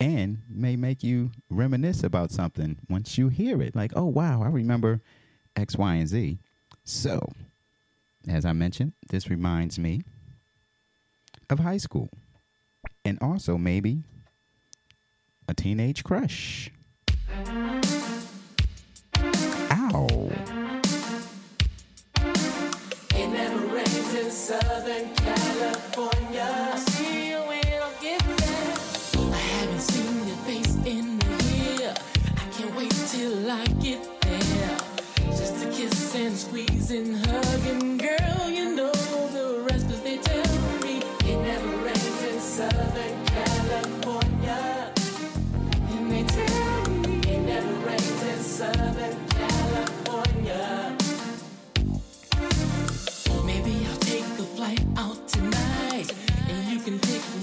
and 0.00 0.38
may 0.48 0.76
make 0.76 1.02
you 1.02 1.30
reminisce 1.48 2.02
about 2.02 2.30
something 2.30 2.78
once 2.88 3.16
you 3.16 3.28
hear 3.28 3.62
it. 3.62 3.74
Like, 3.74 3.92
oh, 3.94 4.06
wow, 4.06 4.42
I 4.42 4.48
remember 4.48 5.00
X, 5.56 5.76
Y, 5.76 5.94
and 5.94 6.08
Z. 6.08 6.38
So, 6.84 7.32
as 8.28 8.44
I 8.44 8.52
mentioned, 8.52 8.92
this 9.10 9.30
reminds 9.30 9.78
me 9.78 10.02
of 11.48 11.60
high 11.60 11.78
school 11.78 12.10
and 13.04 13.18
also 13.20 13.56
maybe 13.56 14.02
a 15.48 15.54
teenage 15.54 16.04
crush. 16.04 16.70
Ow. 19.70 20.30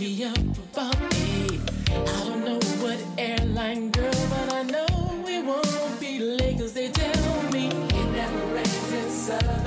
Me 0.01 0.23
up 0.23 0.35
about 0.35 0.99
me. 1.13 1.59
I 1.91 2.23
don't 2.25 2.43
know 2.43 2.59
what 2.81 2.99
airline, 3.19 3.91
girl, 3.91 4.11
but 4.31 4.51
I 4.51 4.63
know 4.63 5.21
we 5.23 5.43
won't 5.43 5.99
be 5.99 6.17
late 6.17 6.57
'cause 6.57 6.73
they 6.73 6.89
tell 6.89 7.43
me 7.53 7.67
it 7.67 8.07
never 8.19 8.41
rains 8.55 8.91
in 8.99 9.09
Southern 9.11 9.61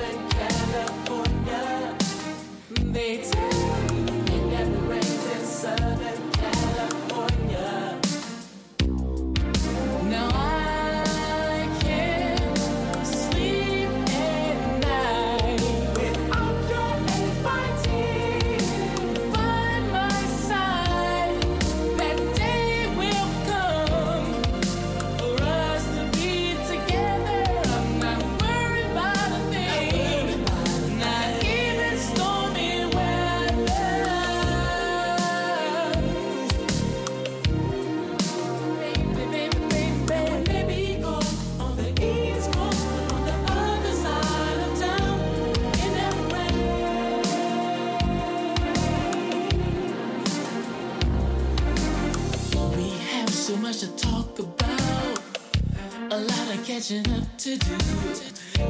catching 56.85 57.13
up 57.13 57.37
to 57.37 57.57
do. 57.57 57.77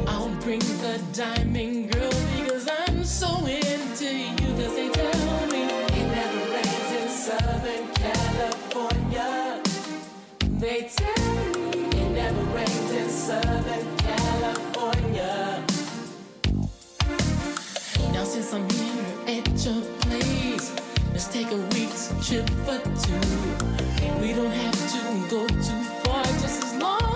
I'll 0.07 0.29
bring 0.41 0.59
the 0.59 1.01
diamond 1.13 1.91
girl 1.91 2.11
because 2.37 2.69
I'm 2.87 3.03
so 3.03 3.45
into 3.45 4.05
you. 4.05 4.35
'Cause 4.55 4.75
they 4.75 4.89
tell 4.89 5.47
me 5.47 5.63
it 5.63 6.07
never 6.15 6.41
rains 6.53 6.91
in 6.99 7.09
Southern 7.09 7.87
California. 7.93 9.61
They 10.59 10.89
tell 10.95 11.25
me 11.71 11.79
it 12.01 12.09
never 12.11 12.43
rains 12.55 12.91
in 12.91 13.09
Southern 13.09 13.87
California. 13.97 15.63
Now 18.13 18.23
since 18.23 18.53
I'm 18.53 18.69
here 18.69 19.39
at 19.39 19.65
your 19.65 19.81
place, 20.03 20.71
let's 21.11 21.27
take 21.27 21.51
a 21.51 21.61
week's 21.75 22.13
trip 22.25 22.49
for 22.65 22.79
two. 23.03 23.19
We 24.21 24.31
don't 24.33 24.55
have 24.63 24.79
to 24.93 25.01
go 25.29 25.47
too 25.47 25.83
far, 26.03 26.23
just 26.41 26.63
as 26.63 26.73
long 26.75 27.14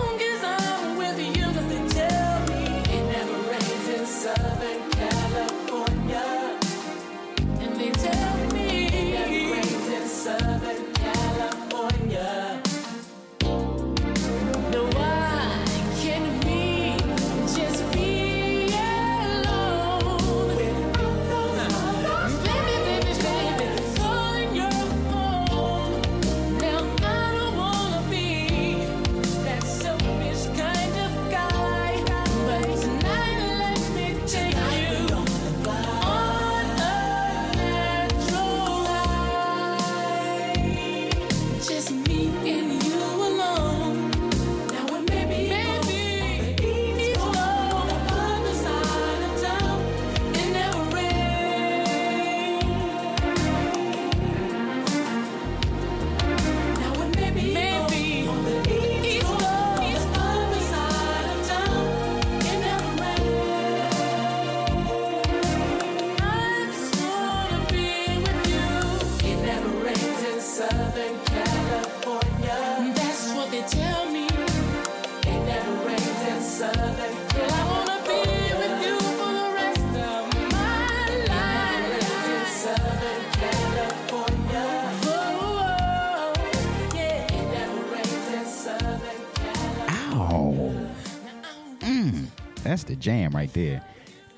the 92.89 92.95
jam 92.95 93.31
right 93.31 93.53
there. 93.53 93.83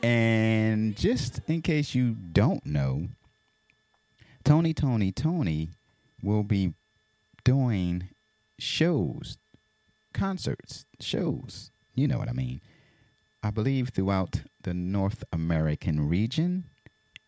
And 0.04 0.96
just 0.96 1.42
in 1.48 1.62
case 1.62 1.96
you 1.96 2.16
don't 2.34 2.66
know, 2.66 3.08
Tony, 4.44 4.74
Tony, 4.74 5.12
Tony 5.12 5.70
will 6.22 6.44
be 6.44 6.74
doing 7.44 8.10
shows, 8.60 9.38
concerts, 10.14 10.86
shows. 11.00 11.72
You 11.96 12.08
know 12.08 12.18
what 12.18 12.30
I 12.30 12.34
mean. 12.34 12.62
I 13.42 13.52
believe 13.52 13.90
throughout 13.90 14.42
the 14.64 14.74
North 14.74 15.24
American 15.32 16.10
region. 16.10 16.66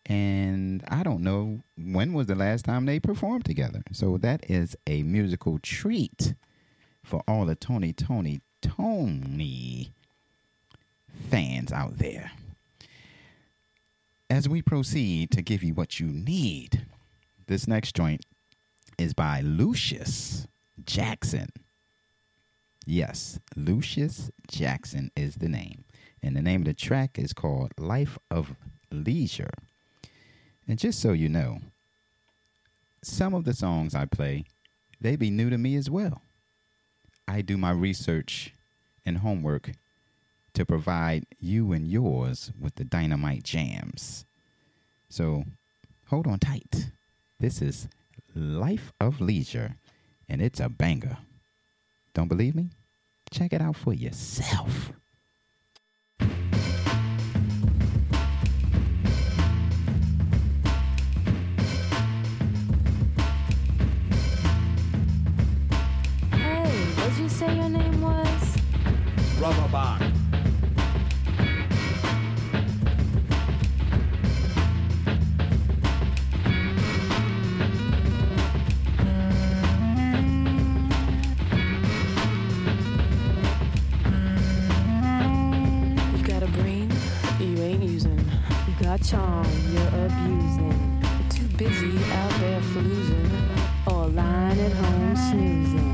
And 0.06 0.84
I 0.88 1.02
don't 1.02 1.22
know 1.22 1.60
when 1.78 2.12
was 2.12 2.26
the 2.26 2.34
last 2.34 2.66
time 2.66 2.84
they 2.84 3.00
performed 3.00 3.46
together. 3.46 3.82
So 3.92 4.18
that 4.18 4.44
is 4.50 4.76
a 4.86 5.02
musical 5.02 5.58
treat 5.60 6.34
for 7.02 7.22
all 7.26 7.46
the 7.46 7.54
Tony, 7.54 7.94
Tony, 7.94 8.42
Tony 8.60 9.94
fans 11.30 11.72
out 11.72 11.98
there. 11.98 12.32
As 14.30 14.48
we 14.48 14.62
proceed 14.62 15.30
to 15.32 15.42
give 15.42 15.62
you 15.62 15.74
what 15.74 16.00
you 16.00 16.06
need, 16.06 16.86
this 17.46 17.68
next 17.68 17.94
joint 17.94 18.24
is 18.98 19.12
by 19.14 19.40
Lucius 19.40 20.46
Jackson. 20.84 21.48
Yes, 22.86 23.38
Lucius 23.56 24.30
Jackson 24.48 25.10
is 25.16 25.36
the 25.36 25.48
name. 25.48 25.84
And 26.22 26.36
the 26.36 26.42
name 26.42 26.62
of 26.62 26.66
the 26.66 26.74
track 26.74 27.18
is 27.18 27.32
called 27.32 27.72
Life 27.78 28.18
of 28.30 28.54
Leisure. 28.90 29.52
And 30.66 30.78
just 30.78 31.00
so 31.00 31.12
you 31.12 31.28
know, 31.28 31.60
some 33.02 33.34
of 33.34 33.44
the 33.44 33.52
songs 33.52 33.94
I 33.94 34.06
play, 34.06 34.44
they 35.00 35.16
be 35.16 35.30
new 35.30 35.50
to 35.50 35.58
me 35.58 35.76
as 35.76 35.90
well. 35.90 36.22
I 37.28 37.42
do 37.42 37.56
my 37.56 37.70
research 37.70 38.54
and 39.04 39.18
homework 39.18 39.72
to 40.54 40.64
provide 40.64 41.26
you 41.38 41.72
and 41.72 41.86
yours 41.86 42.52
with 42.58 42.76
the 42.76 42.84
dynamite 42.84 43.42
jams. 43.42 44.24
So 45.08 45.44
hold 46.06 46.26
on 46.26 46.38
tight. 46.38 46.90
This 47.40 47.60
is 47.60 47.88
Life 48.34 48.92
of 49.00 49.20
Leisure, 49.20 49.76
and 50.28 50.40
it's 50.40 50.60
a 50.60 50.68
banger. 50.68 51.18
Don't 52.14 52.28
believe 52.28 52.54
me? 52.54 52.70
Check 53.30 53.52
it 53.52 53.60
out 53.60 53.76
for 53.76 53.92
yourself. 53.92 54.92
Hey, 66.30 66.70
what'd 66.96 67.18
you 67.18 67.28
say 67.28 67.56
your 67.56 67.68
name 67.68 68.00
was? 68.00 68.56
Rubber 69.40 70.13
Got 88.94 89.02
charm 89.02 89.46
you're 89.72 90.06
abusing. 90.06 91.02
Too 91.28 91.48
busy 91.56 91.98
out 92.12 92.30
there 92.38 92.60
floozing 92.60 93.88
or 93.88 94.06
lying 94.06 94.60
at 94.60 94.70
home 94.70 95.16
snoozing. 95.16 95.93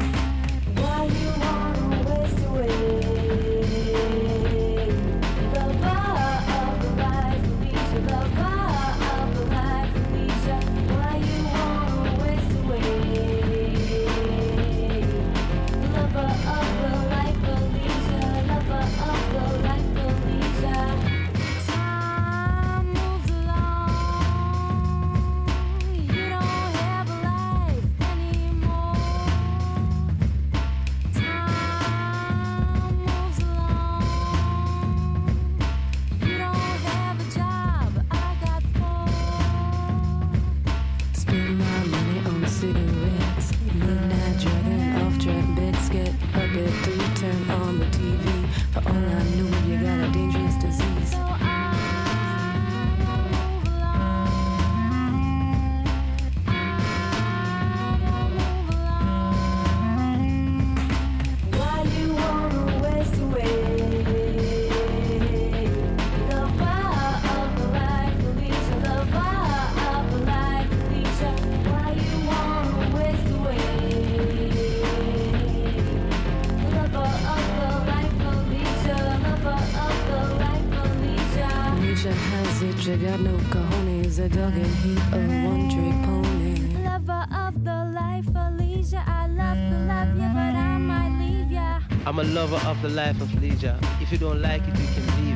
Lover 92.30 92.60
of 92.68 92.80
the 92.80 92.88
life 92.88 93.20
of 93.20 93.42
leisure. 93.42 93.76
If 94.00 94.12
you 94.12 94.18
don't 94.18 94.40
like 94.40 94.62
it, 94.62 94.78
you 94.78 94.86
can 94.94 95.24
leave 95.24 95.29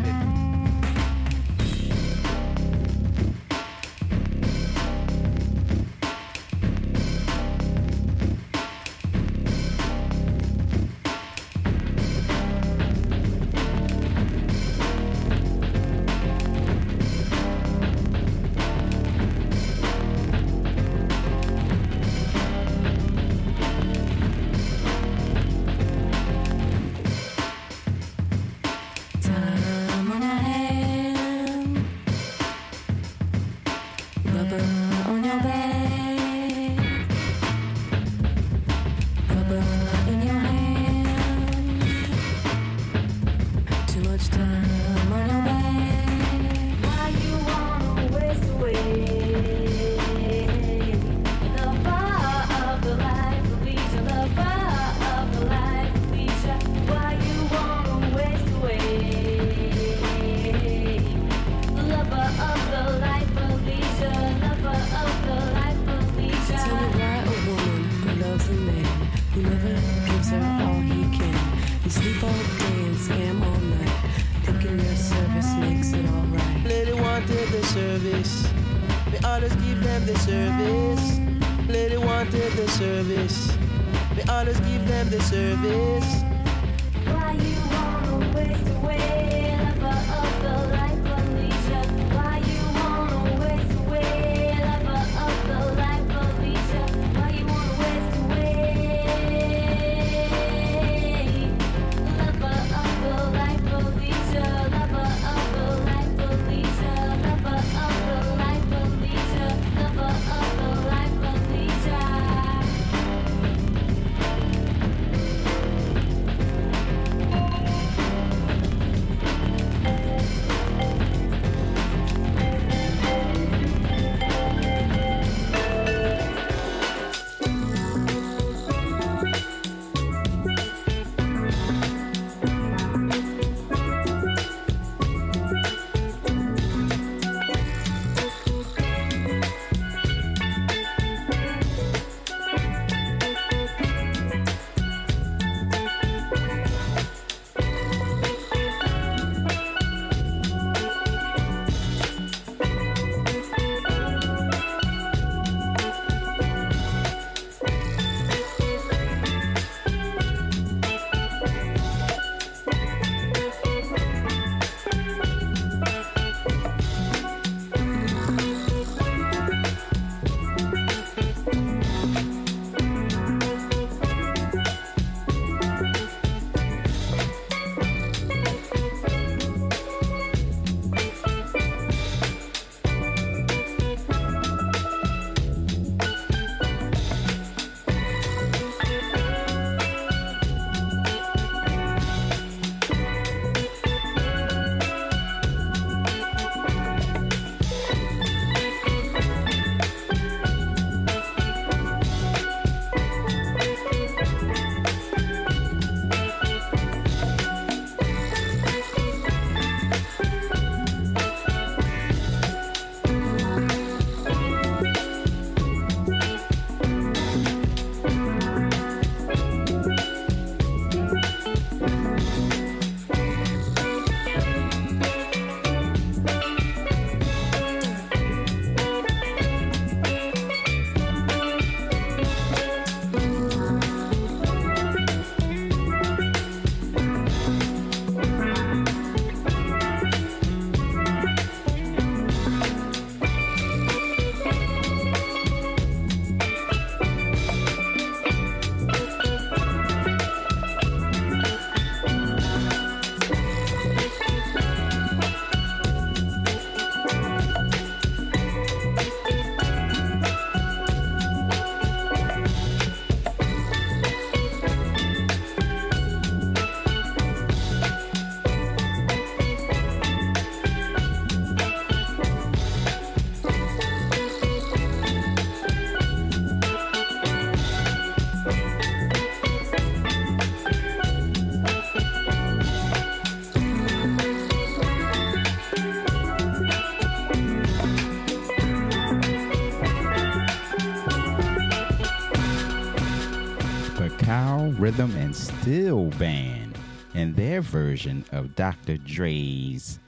Rhythm 294.95 295.17
and 295.17 295.35
Still 295.35 296.05
Band 296.21 296.79
and 297.15 297.35
their 297.35 297.63
version 297.63 298.25
of 298.31 298.55
Dr. 298.55 298.97
Dre's 298.97 299.99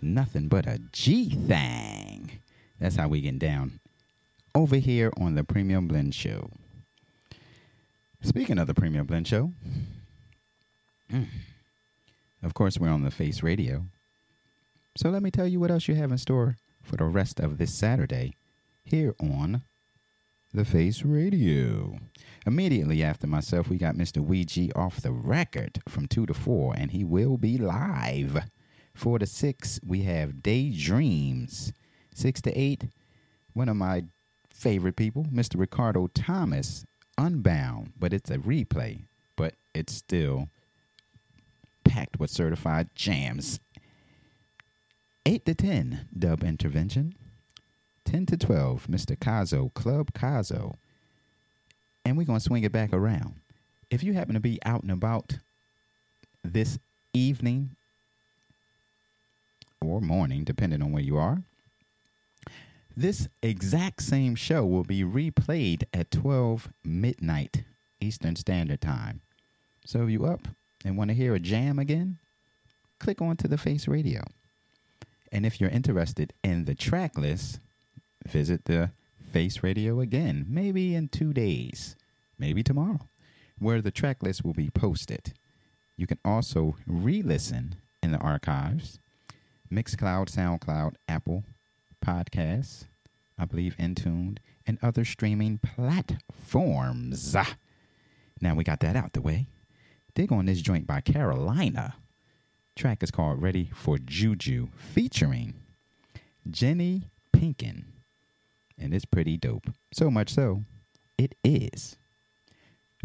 Nothing 0.00 0.48
But 0.48 0.64
a 0.66 0.80
G 0.92 1.28
Thing. 1.46 2.30
That's 2.80 2.96
how 2.96 3.08
we 3.08 3.20
get 3.20 3.38
down 3.38 3.80
over 4.54 4.76
here 4.76 5.12
on 5.20 5.34
the 5.34 5.44
Premium 5.44 5.86
Blend 5.88 6.14
Show. 6.14 6.48
Speaking 8.22 8.58
of 8.58 8.66
the 8.66 8.72
Premium 8.72 9.04
Blend 9.04 9.28
Show, 9.28 9.52
mm, 11.12 11.26
of 12.42 12.54
course, 12.54 12.78
we're 12.78 12.88
on 12.88 13.02
the 13.02 13.10
Face 13.10 13.42
Radio. 13.42 13.84
So 14.96 15.10
let 15.10 15.22
me 15.22 15.30
tell 15.30 15.46
you 15.46 15.60
what 15.60 15.70
else 15.70 15.86
you 15.86 15.96
have 15.96 16.10
in 16.10 16.16
store 16.16 16.56
for 16.82 16.96
the 16.96 17.04
rest 17.04 17.40
of 17.40 17.58
this 17.58 17.74
Saturday 17.74 18.32
here 18.86 19.14
on 19.20 19.60
the 20.54 20.64
Face 20.64 21.02
Radio. 21.02 21.98
Immediately 22.46 23.02
after 23.02 23.26
myself, 23.26 23.68
we 23.68 23.78
got 23.78 23.94
Mr. 23.94 24.18
Ouija 24.18 24.68
off 24.76 25.00
the 25.00 25.12
record 25.12 25.80
from 25.88 26.06
2 26.06 26.26
to 26.26 26.34
4, 26.34 26.74
and 26.76 26.90
he 26.90 27.02
will 27.02 27.38
be 27.38 27.56
live. 27.56 28.44
4 28.94 29.18
to 29.20 29.26
6, 29.26 29.80
we 29.86 30.02
have 30.02 30.42
Daydreams. 30.42 31.72
6 32.14 32.42
to 32.42 32.58
8, 32.58 32.84
one 33.54 33.68
of 33.68 33.76
my 33.76 34.04
favorite 34.50 34.96
people, 34.96 35.24
Mr. 35.24 35.58
Ricardo 35.58 36.08
Thomas, 36.08 36.84
Unbound, 37.16 37.92
but 37.98 38.12
it's 38.12 38.30
a 38.30 38.38
replay, 38.38 39.02
but 39.36 39.54
it's 39.72 39.94
still 39.94 40.48
packed 41.84 42.18
with 42.18 42.30
certified 42.30 42.88
jams. 42.94 43.60
8 45.24 45.46
to 45.46 45.54
10, 45.54 46.08
Dub 46.18 46.42
Intervention. 46.44 47.14
10 48.04 48.26
to 48.26 48.36
12, 48.36 48.86
Mr. 48.88 49.16
Kazo, 49.16 49.72
Club 49.74 50.12
Kazo. 50.12 50.74
And 52.04 52.16
we're 52.16 52.24
going 52.24 52.38
to 52.38 52.44
swing 52.44 52.64
it 52.64 52.72
back 52.72 52.92
around. 52.92 53.34
If 53.90 54.02
you 54.02 54.12
happen 54.12 54.34
to 54.34 54.40
be 54.40 54.58
out 54.64 54.82
and 54.82 54.92
about 54.92 55.38
this 56.42 56.78
evening 57.12 57.70
or 59.80 60.00
morning, 60.00 60.44
depending 60.44 60.82
on 60.82 60.92
where 60.92 61.02
you 61.02 61.16
are, 61.16 61.42
this 62.96 63.28
exact 63.42 64.02
same 64.02 64.34
show 64.34 64.64
will 64.64 64.84
be 64.84 65.02
replayed 65.02 65.84
at 65.92 66.10
12 66.10 66.68
midnight 66.84 67.64
Eastern 68.00 68.36
Standard 68.36 68.80
Time. 68.80 69.20
So 69.84 70.02
if 70.02 70.10
you 70.10 70.26
up 70.26 70.46
and 70.84 70.96
want 70.96 71.08
to 71.08 71.14
hear 71.14 71.34
a 71.34 71.40
jam 71.40 71.78
again, 71.78 72.18
click 72.98 73.20
on 73.20 73.36
to 73.38 73.48
the 73.48 73.58
Face 73.58 73.88
Radio. 73.88 74.22
And 75.32 75.44
if 75.44 75.60
you're 75.60 75.70
interested 75.70 76.32
in 76.44 76.64
the 76.64 76.74
track 76.74 77.18
list, 77.18 77.58
visit 78.26 78.66
the 78.66 78.90
Face 79.34 79.64
Radio 79.64 79.98
again, 79.98 80.46
maybe 80.48 80.94
in 80.94 81.08
two 81.08 81.32
days, 81.32 81.96
maybe 82.38 82.62
tomorrow, 82.62 83.00
where 83.58 83.82
the 83.82 83.90
track 83.90 84.22
list 84.22 84.44
will 84.44 84.52
be 84.52 84.70
posted. 84.70 85.32
You 85.96 86.06
can 86.06 86.20
also 86.24 86.76
re 86.86 87.20
listen 87.20 87.74
in 88.00 88.12
the 88.12 88.18
archives 88.18 89.00
Mixcloud, 89.72 90.30
SoundCloud, 90.30 90.94
Apple 91.08 91.42
Podcasts, 92.00 92.84
I 93.36 93.44
believe 93.44 93.74
Intuned, 93.76 94.38
and 94.68 94.78
other 94.80 95.04
streaming 95.04 95.58
platforms. 95.58 97.34
Now 98.40 98.54
we 98.54 98.62
got 98.62 98.78
that 98.78 98.94
out 98.94 99.14
the 99.14 99.20
way. 99.20 99.48
Dig 100.14 100.30
on 100.30 100.46
this 100.46 100.60
joint 100.60 100.86
by 100.86 101.00
Carolina. 101.00 101.96
Track 102.76 103.02
is 103.02 103.10
called 103.10 103.42
Ready 103.42 103.68
for 103.74 103.98
Juju, 103.98 104.68
featuring 104.76 105.54
Jenny 106.48 107.10
Penkin. 107.32 107.86
And 108.78 108.92
it's 108.92 109.04
pretty 109.04 109.36
dope. 109.36 109.70
So 109.92 110.10
much 110.10 110.30
so, 110.34 110.64
it 111.18 111.34
is 111.44 111.96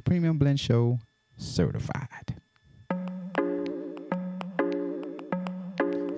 Premium 0.03 0.37
Blend 0.37 0.59
Show 0.59 0.99
certified. 1.37 2.35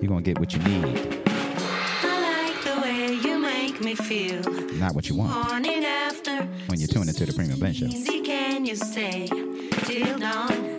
You're 0.00 0.08
going 0.08 0.24
to 0.24 0.30
get 0.30 0.38
what 0.38 0.52
you 0.52 0.58
need, 0.60 1.22
I 1.26 2.46
like 2.46 2.64
the 2.64 2.80
way 2.80 3.14
you 3.14 3.38
make 3.38 3.80
me 3.80 3.94
feel. 3.94 4.42
not 4.78 4.94
what 4.94 5.08
you 5.08 5.14
want. 5.16 5.48
Morning 5.48 5.84
after. 5.84 6.42
When 6.66 6.80
you 6.80 6.86
tune 6.88 7.08
into 7.08 7.24
the 7.26 7.32
Premium 7.32 7.58
Blend 7.60 7.76
Show. 7.76 7.86
Easy, 7.86 8.20
can 8.22 8.64
you 8.64 8.74
stay 8.74 9.28
till 9.84 10.18
dawn? 10.18 10.71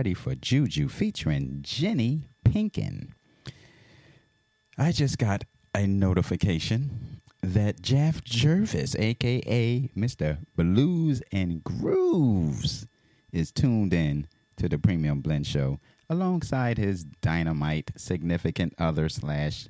Ready 0.00 0.14
for 0.14 0.34
Juju 0.34 0.88
featuring 0.88 1.58
Jenny 1.60 2.30
Penkin. 2.42 3.08
I 4.78 4.92
just 4.92 5.18
got 5.18 5.44
a 5.74 5.86
notification 5.86 7.20
that 7.42 7.82
Jeff 7.82 8.24
Jervis, 8.24 8.96
aka 8.96 9.90
Mr. 9.94 10.38
Blues 10.56 11.20
and 11.32 11.62
Grooves, 11.62 12.86
is 13.30 13.52
tuned 13.52 13.92
in 13.92 14.26
to 14.56 14.70
the 14.70 14.78
Premium 14.78 15.20
Blend 15.20 15.46
Show 15.46 15.80
alongside 16.08 16.78
his 16.78 17.04
dynamite 17.04 17.90
significant 17.98 18.72
other 18.78 19.10
slash 19.10 19.68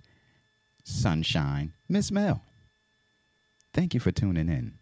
sunshine, 0.84 1.72
Miss 1.88 2.12
Mel. 2.12 2.44
Thank 3.74 3.94
you 3.94 3.98
for 3.98 4.12
tuning 4.12 4.48
in. 4.48 4.74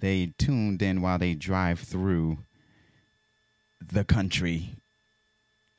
They 0.00 0.34
tuned 0.36 0.82
in 0.82 1.00
while 1.00 1.16
they 1.18 1.32
drive 1.32 1.80
through 1.80 2.40
the 3.80 4.04
country. 4.04 4.76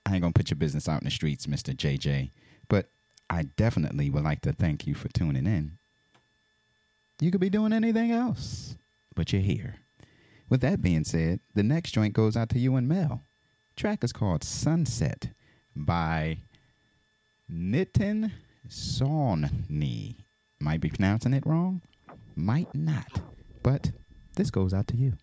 I 0.05 0.13
ain't 0.13 0.21
gonna 0.21 0.33
put 0.33 0.49
your 0.49 0.57
business 0.57 0.87
out 0.87 1.01
in 1.01 1.05
the 1.05 1.11
streets, 1.11 1.47
Mr. 1.47 1.75
JJ, 1.75 2.31
but 2.69 2.87
I 3.29 3.43
definitely 3.43 4.09
would 4.09 4.23
like 4.23 4.41
to 4.41 4.53
thank 4.53 4.87
you 4.87 4.95
for 4.95 5.09
tuning 5.09 5.45
in. 5.45 5.77
You 7.19 7.31
could 7.31 7.41
be 7.41 7.49
doing 7.49 7.73
anything 7.73 8.11
else, 8.11 8.75
but 9.15 9.33
you're 9.33 9.41
here. 9.41 9.75
With 10.49 10.61
that 10.61 10.81
being 10.81 11.03
said, 11.03 11.39
the 11.55 11.63
next 11.63 11.91
joint 11.91 12.13
goes 12.13 12.37
out 12.37 12.49
to 12.49 12.59
you 12.59 12.75
and 12.75 12.87
Mel. 12.87 13.23
Track 13.75 14.03
is 14.03 14.13
called 14.13 14.43
Sunset 14.43 15.29
by 15.75 16.37
Nitin 17.51 18.31
Sawhney. 18.69 20.15
Might 20.59 20.81
be 20.81 20.89
pronouncing 20.89 21.33
it 21.33 21.45
wrong, 21.45 21.81
might 22.35 22.73
not, 22.73 23.21
but 23.61 23.91
this 24.35 24.49
goes 24.49 24.73
out 24.73 24.87
to 24.87 24.97
you. 24.97 25.13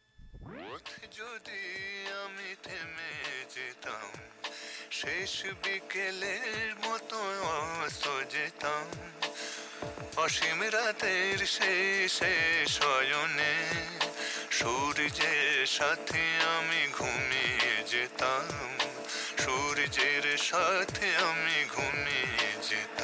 শেষ 4.91 5.45
বিকেলের 5.45 6.89
মতো 6.89 7.18
অসো 7.43 8.22
যেতাম। 8.30 8.87
অসীম 10.16 10.62
রাতের 10.62 11.39
শেষে 11.47 12.66
শয়নে, 12.68 13.55
সূর্যের 14.51 15.66
সাথে 15.66 16.43
আমি 16.43 16.89
ঘুমিয়ে 16.93 17.85
যেতাম। 17.87 18.49
সূর্যের 19.45 20.39
সাথে 20.39 21.16
আমি 21.16 21.64
ঘুমিয়ে 21.64 22.62
যেতাম। 22.62 23.04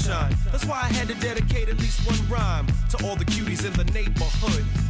Sunshine. 0.00 0.36
That's 0.50 0.64
why 0.64 0.80
I 0.82 0.88
had 0.88 1.08
to 1.08 1.14
dedicate 1.14 1.68
at 1.68 1.78
least 1.78 2.06
one 2.06 2.18
rhyme 2.28 2.66
to 2.90 3.06
all 3.06 3.16
the 3.16 3.24
cuties 3.24 3.64
in 3.64 3.72
the 3.74 3.84
neighborhood. 3.92 4.89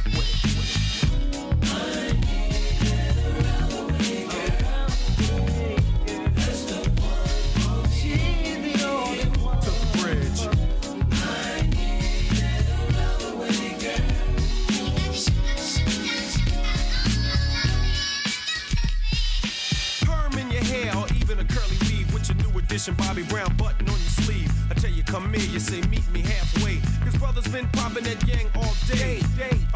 Bobby 23.11 23.23
Brown 23.23 23.55
button 23.57 23.87
on 23.89 23.93
your 23.93 24.09
sleeve. 24.09 24.51
I 24.71 24.73
tell 24.73 24.89
you, 24.89 25.03
come 25.03 25.31
here, 25.33 25.49
you 25.51 25.59
say, 25.59 25.81
meet 25.81 26.09
me 26.11 26.21
halfway. 26.21 26.80
Brother's 27.19 27.47
been 27.47 27.67
popping 27.73 28.03
that 28.03 28.21
yang 28.27 28.47
all 28.55 28.73
day. 28.87 29.21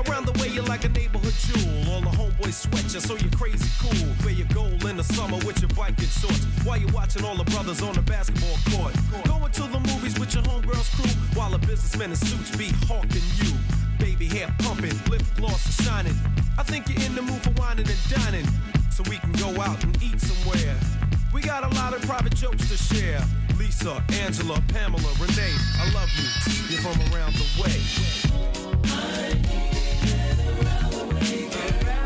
Around 0.08 0.26
the 0.26 0.34
way, 0.40 0.50
you're 0.50 0.66
like 0.66 0.84
a 0.84 0.90
neighborhood 0.90 1.34
jewel. 1.34 1.94
All 1.94 2.02
the 2.02 2.10
homeboys 2.10 2.54
sweat 2.54 2.84
you, 2.94 3.00
so 3.00 3.16
you're 3.16 3.32
crazy 3.32 3.70
cool. 3.82 4.08
Where 4.24 4.34
you 4.34 4.46
go 4.46 4.66
in 4.88 4.98
the 4.98 5.04
summer 5.04 5.38
with 5.46 5.62
your 5.62 5.70
biking 5.70 6.08
shorts. 6.08 6.46
While 6.64 6.78
you're 6.78 6.92
watching 6.92 7.24
all 7.24 7.36
the 7.36 7.46
brothers 7.46 7.82
on 7.82 7.96
the 7.96 8.02
basketball 8.02 8.58
court. 8.72 8.94
Going 9.26 9.52
to 9.52 9.62
the 9.62 9.80
movies 9.80 10.20
with 10.20 10.34
your 10.34 10.44
homegirls 10.44 10.90
crew. 10.96 11.12
While 11.34 11.52
the 11.52 11.60
businessmen 11.60 12.12
in 12.12 12.18
suits 12.18 12.56
be 12.56 12.70
hawking 12.88 13.26
you. 13.40 13.52
Baby 13.98 14.28
hair 14.28 14.54
pumping, 14.60 14.98
lip 15.10 15.24
gloss 15.36 15.68
is 15.68 15.86
shining. 15.86 16.16
I 16.58 16.64
think 16.64 16.90
you're 16.90 17.02
in 17.04 17.16
the 17.16 17.22
mood 17.22 17.42
for 17.42 17.52
whining 17.52 17.88
and 17.88 18.10
dining. 18.10 18.48
So 18.92 19.04
we 19.10 19.18
can 19.18 19.32
go 19.34 19.50
out 19.62 19.84
and 19.84 19.96
eat 20.04 20.20
somewhere. 20.22 20.76
We 21.34 21.42
got 21.42 21.64
a 21.64 21.76
lot 21.76 21.94
of 21.94 22.02
private 22.04 22.36
jokes 22.36 22.70
to 22.70 22.78
share. 22.78 23.22
Lisa, 23.58 24.04
Angela, 24.22 24.62
Pamela, 24.68 25.10
Renee, 25.20 25.56
I 25.80 25.92
love 25.94 26.10
you. 26.18 26.28
You're 26.70 26.82
from 26.82 27.00
around 27.14 27.34
the 27.36 27.46
way. 27.62 27.72
Ain't 31.68 32.05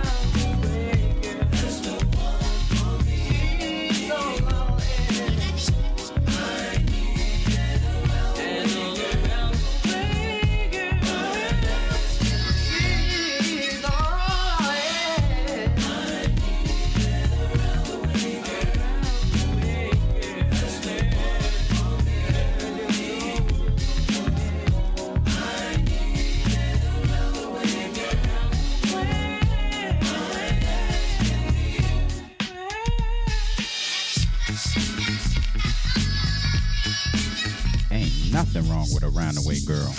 with 39.01 39.15
a 39.15 39.19
roundaway 39.19 39.65
girl. 39.65 39.93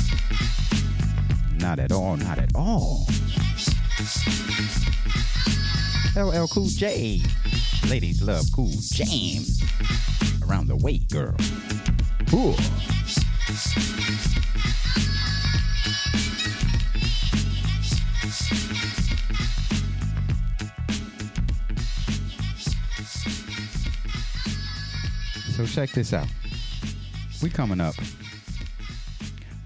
Not 1.59 1.79
at 1.79 1.93
all, 1.93 2.17
not 2.17 2.39
at 2.39 2.55
all. 2.55 3.07
LL 6.17 6.47
Cool 6.49 6.67
J. 6.67 7.23
Ladies 7.89 8.23
love 8.23 8.45
cool 8.55 8.73
jams. 8.93 9.63
Around 10.47 10.69
the 10.69 10.77
way, 10.77 10.99
girl. 11.11 11.37
Ooh. 12.35 12.55
So 25.57 25.67
check 25.67 25.91
this 25.91 26.13
out. 26.13 26.27
We 27.43 27.51
coming 27.51 27.81
up 27.81 27.95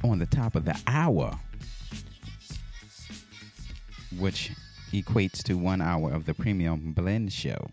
on 0.04 0.18
the 0.18 0.26
top 0.26 0.54
of 0.54 0.66
the 0.66 0.78
hour, 0.86 1.38
which 4.18 4.52
equates 4.92 5.42
to 5.42 5.54
one 5.54 5.80
hour 5.80 6.12
of 6.12 6.26
the 6.26 6.34
premium 6.34 6.92
blend 6.92 7.32
show. 7.32 7.70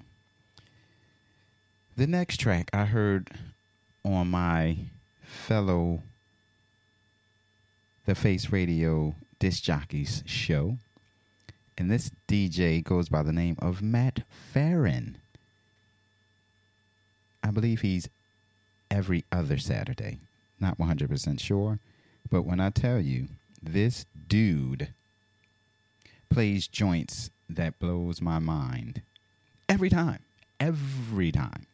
The 1.97 2.07
next 2.07 2.37
track 2.37 2.69
I 2.73 2.85
heard 2.85 3.29
on 4.03 4.31
my 4.31 4.77
fellow 5.23 6.01
The 8.05 8.15
Face 8.15 8.49
Radio 8.49 9.13
disc 9.39 9.61
jockeys 9.61 10.23
show, 10.25 10.77
and 11.77 11.91
this 11.91 12.11
DJ 12.27 12.81
goes 12.81 13.09
by 13.09 13.23
the 13.23 13.33
name 13.33 13.57
of 13.59 13.81
Matt 13.81 14.23
Farron. 14.29 15.17
I 17.43 17.51
believe 17.51 17.81
he's 17.81 18.07
every 18.89 19.25
other 19.31 19.57
Saturday. 19.57 20.19
Not 20.59 20.77
100% 20.77 21.39
sure, 21.39 21.79
but 22.31 22.43
when 22.43 22.59
I 22.59 22.69
tell 22.71 22.99
you, 22.99 23.27
this 23.61 24.05
dude 24.27 24.87
plays 26.29 26.67
joints 26.67 27.29
that 27.49 27.77
blows 27.77 28.21
my 28.21 28.39
mind 28.39 29.01
every 29.69 29.89
time. 29.89 30.19
Every 30.59 31.31
time. 31.31 31.67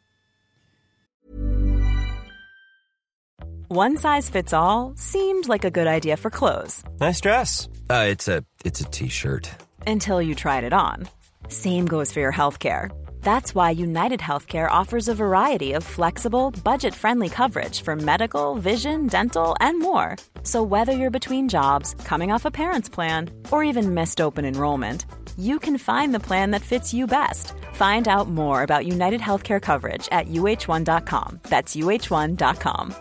One 3.70 3.98
size 3.98 4.30
fits 4.30 4.54
all 4.54 4.94
seemed 4.96 5.48
like 5.50 5.66
a 5.66 5.72
good 5.72 5.88
idea 5.88 6.16
for 6.18 6.30
clothes 6.30 6.84
Nice 7.00 7.20
dress. 7.22 7.68
Uh, 7.90 8.06
it's 8.10 8.28
a 8.28 8.44
it's 8.66 8.82
a 8.82 8.86
t-shirt. 8.86 9.50
until 9.86 10.22
you 10.22 10.36
tried 10.36 10.64
it 10.64 10.74
on. 10.74 11.08
Same 11.50 11.86
goes 11.86 12.12
for 12.12 12.20
your 12.22 12.32
healthcare. 12.34 12.90
That's 13.22 13.54
why 13.54 13.72
United 13.72 14.20
Healthcare 14.22 14.70
offers 14.72 15.08
a 15.10 15.16
variety 15.16 15.74
of 15.74 15.84
flexible, 15.84 16.52
budget 16.64 16.94
friendly 16.94 17.30
coverage 17.30 17.82
for 17.82 17.96
medical, 17.96 18.56
vision, 18.56 19.08
dental, 19.08 19.56
and 19.60 19.80
more. 19.82 20.16
So, 20.48 20.64
whether 20.64 20.94
you're 20.94 21.20
between 21.20 21.50
jobs, 21.50 21.94
coming 22.06 22.32
off 22.32 22.46
a 22.46 22.50
parent's 22.52 22.88
plan, 22.88 23.32
or 23.52 23.66
even 23.66 23.94
missed 23.94 24.22
open 24.22 24.46
enrollment, 24.46 25.06
you 25.38 25.60
can 25.60 25.78
find 25.78 26.16
the 26.16 26.22
plan 26.22 26.52
that 26.52 26.62
fits 26.62 26.94
you 26.94 27.06
best. 27.06 27.52
Find 27.74 28.08
out 28.08 28.30
more 28.30 28.64
about 28.64 28.86
United 28.86 29.20
Healthcare 29.20 29.62
coverage 29.62 30.08
at 30.10 30.30
uh1.com. 30.30 31.40
That's 31.50 31.76
uh1.com. 31.76 32.96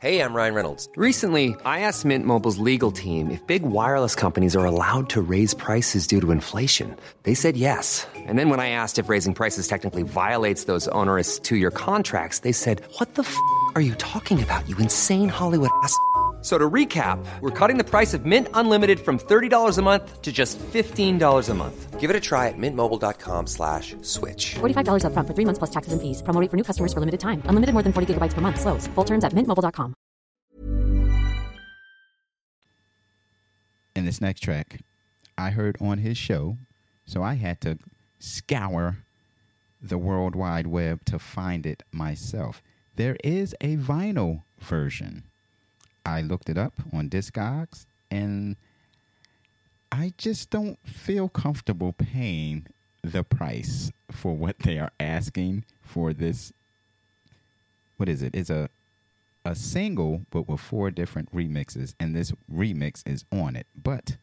Hey, 0.00 0.20
I'm 0.20 0.34
Ryan 0.34 0.54
Reynolds. 0.54 0.88
Recently, 0.96 1.54
I 1.64 1.80
asked 1.80 2.04
Mint 2.04 2.26
Mobile's 2.26 2.58
legal 2.58 2.90
team 2.90 3.30
if 3.30 3.46
big 3.46 3.62
wireless 3.62 4.16
companies 4.16 4.56
are 4.56 4.64
allowed 4.64 5.10
to 5.10 5.20
raise 5.20 5.54
prices 5.54 6.08
due 6.08 6.20
to 6.22 6.32
inflation. 6.32 6.96
They 7.22 7.34
said 7.34 7.56
yes. 7.56 8.04
And 8.16 8.36
then 8.36 8.48
when 8.48 8.58
I 8.58 8.70
asked 8.70 8.98
if 8.98 9.08
raising 9.08 9.34
prices 9.34 9.68
technically 9.68 10.02
violates 10.02 10.64
those 10.64 10.88
onerous 10.88 11.38
two 11.38 11.56
year 11.56 11.70
contracts, 11.70 12.40
they 12.40 12.52
said, 12.52 12.82
What 12.98 13.14
the 13.14 13.22
f 13.22 13.36
are 13.76 13.80
you 13.80 13.94
talking 13.94 14.42
about, 14.42 14.68
you 14.68 14.76
insane 14.78 15.28
Hollywood 15.28 15.70
ass? 15.84 15.94
F- 16.40 16.46
So 16.46 16.56
to 16.56 16.70
recap, 16.70 17.22
we're 17.42 17.50
cutting 17.50 17.76
the 17.76 17.84
price 17.84 18.14
of 18.14 18.24
Mint 18.24 18.48
Unlimited 18.54 18.98
from 18.98 19.18
$30 19.18 19.78
a 19.78 19.82
month 19.82 20.22
to 20.22 20.32
just 20.32 20.58
$15 20.72 21.50
a 21.50 21.54
month. 21.54 22.00
Give 22.00 22.08
it 22.08 22.16
a 22.16 22.20
try 22.20 22.48
at 22.48 22.54
mintmobile.com 22.56 23.46
slash 23.46 23.94
switch. 24.00 24.54
$45 24.54 25.04
upfront 25.04 25.26
for 25.26 25.34
three 25.34 25.44
months 25.44 25.58
plus 25.58 25.70
taxes 25.70 25.92
and 25.92 26.00
fees. 26.00 26.22
Promo 26.22 26.40
rate 26.40 26.50
for 26.50 26.56
new 26.56 26.64
customers 26.64 26.94
for 26.94 27.00
limited 27.00 27.20
time. 27.20 27.42
Unlimited 27.44 27.74
more 27.74 27.82
than 27.82 27.92
40 27.92 28.14
gigabytes 28.14 28.32
per 28.32 28.40
month. 28.40 28.58
Slows. 28.58 28.86
Full 28.94 29.04
terms 29.04 29.22
at 29.22 29.34
mintmobile.com. 29.34 29.92
In 33.94 34.06
this 34.06 34.20
next 34.20 34.40
track, 34.40 34.80
I 35.36 35.50
heard 35.50 35.76
on 35.80 35.98
his 35.98 36.16
show, 36.16 36.56
so 37.04 37.22
I 37.22 37.34
had 37.34 37.60
to 37.62 37.76
scour 38.18 38.98
the 39.82 39.98
World 39.98 40.34
Wide 40.34 40.66
Web 40.66 41.04
to 41.06 41.18
find 41.18 41.66
it 41.66 41.82
myself. 41.92 42.62
There 42.96 43.16
is 43.24 43.54
a 43.60 43.76
vinyl 43.76 44.42
version. 44.58 45.24
I 46.04 46.22
looked 46.22 46.48
it 46.48 46.58
up 46.58 46.74
on 46.92 47.08
Discogs, 47.08 47.86
and 48.10 48.56
I 49.92 50.12
just 50.18 50.50
don't 50.50 50.78
feel 50.86 51.28
comfortable 51.28 51.92
paying 51.92 52.66
the 53.02 53.24
price 53.24 53.90
for 54.10 54.34
what 54.36 54.58
they 54.60 54.78
are 54.78 54.92
asking 55.00 55.64
for 55.82 56.12
this. 56.12 56.52
What 57.96 58.08
is 58.08 58.22
it? 58.22 58.34
It's 58.34 58.50
a 58.50 58.68
a 59.44 59.54
single, 59.54 60.26
but 60.30 60.48
with 60.48 60.60
four 60.60 60.90
different 60.90 61.34
remixes, 61.34 61.94
and 61.98 62.14
this 62.14 62.32
remix 62.52 63.06
is 63.06 63.24
on 63.32 63.56
it, 63.56 63.66
but 63.82 64.16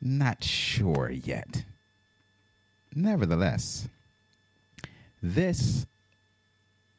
not 0.00 0.42
sure 0.42 1.10
yet. 1.10 1.64
Nevertheless, 2.94 3.88
this 5.22 5.86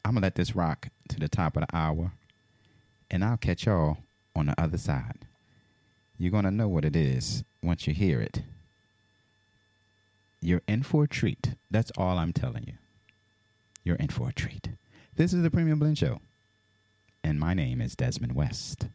I'm 0.06 0.14
gonna 0.14 0.26
let 0.26 0.36
this 0.36 0.56
rock 0.56 0.88
to 1.10 1.20
the 1.20 1.28
top 1.28 1.58
of 1.58 1.64
the 1.68 1.76
hour, 1.76 2.12
and 3.10 3.24
I'll 3.24 3.38
catch 3.38 3.66
y'all 3.66 3.97
on 4.36 4.47
the 4.47 4.62
other 4.62 4.78
side. 4.78 5.26
You're 6.18 6.32
gonna 6.32 6.51
know 6.51 6.68
what 6.68 6.86
it 6.86 6.95
is 6.95 7.43
once 7.62 7.88
you 7.88 7.93
hear 7.93 8.22
it. 8.22 8.41
You're 10.41 10.62
in 10.68 10.84
for 10.84 11.03
a 11.03 11.08
treat. 11.08 11.55
That's 11.70 11.91
all 11.97 12.18
I'm 12.18 12.34
telling 12.34 12.64
you. 12.66 12.74
You're 13.84 13.95
in 13.95 14.10
for 14.10 14.30
a 14.30 14.34
treat. 14.34 14.70
This 15.16 15.34
is 15.34 15.41
the 15.41 15.49
Premium 15.49 15.80
Blend 15.80 15.97
Show, 15.97 16.20
and 17.24 17.39
my 17.39 17.53
name 17.53 17.82
is 17.82 17.95
Desmond 17.95 18.34
West. 18.34 18.88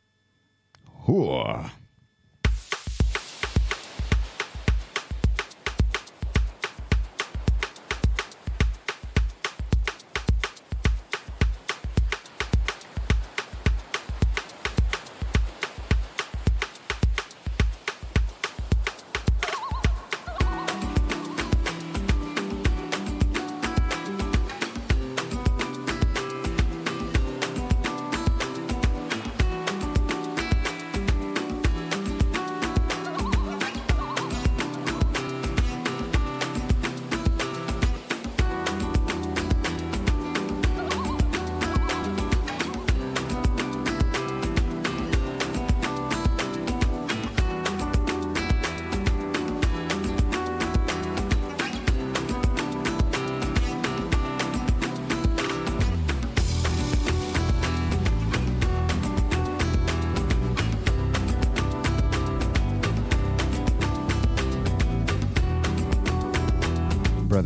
Whoa. 1.07 1.67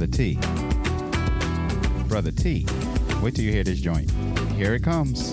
Brother 0.06 0.18
T. 0.18 0.38
Brother 2.06 2.30
T. 2.30 2.64
Wait 3.22 3.34
till 3.34 3.44
you 3.44 3.50
hear 3.50 3.64
this 3.64 3.80
joint. 3.80 4.08
Here 4.52 4.74
it 4.74 4.84
comes. 4.84 5.32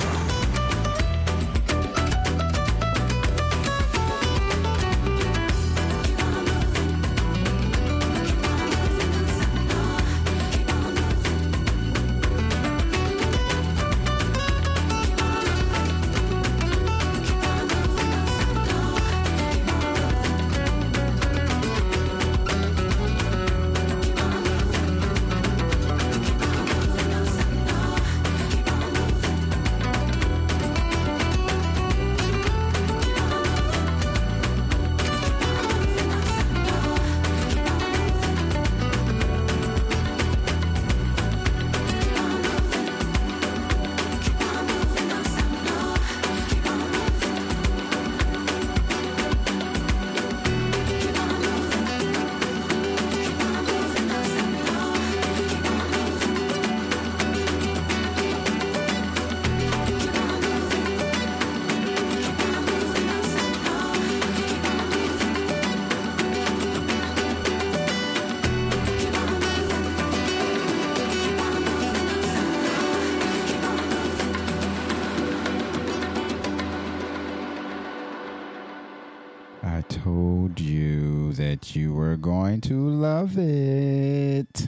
Going 82.51 82.59
to 82.59 82.89
love 82.89 83.37
it. 83.37 84.67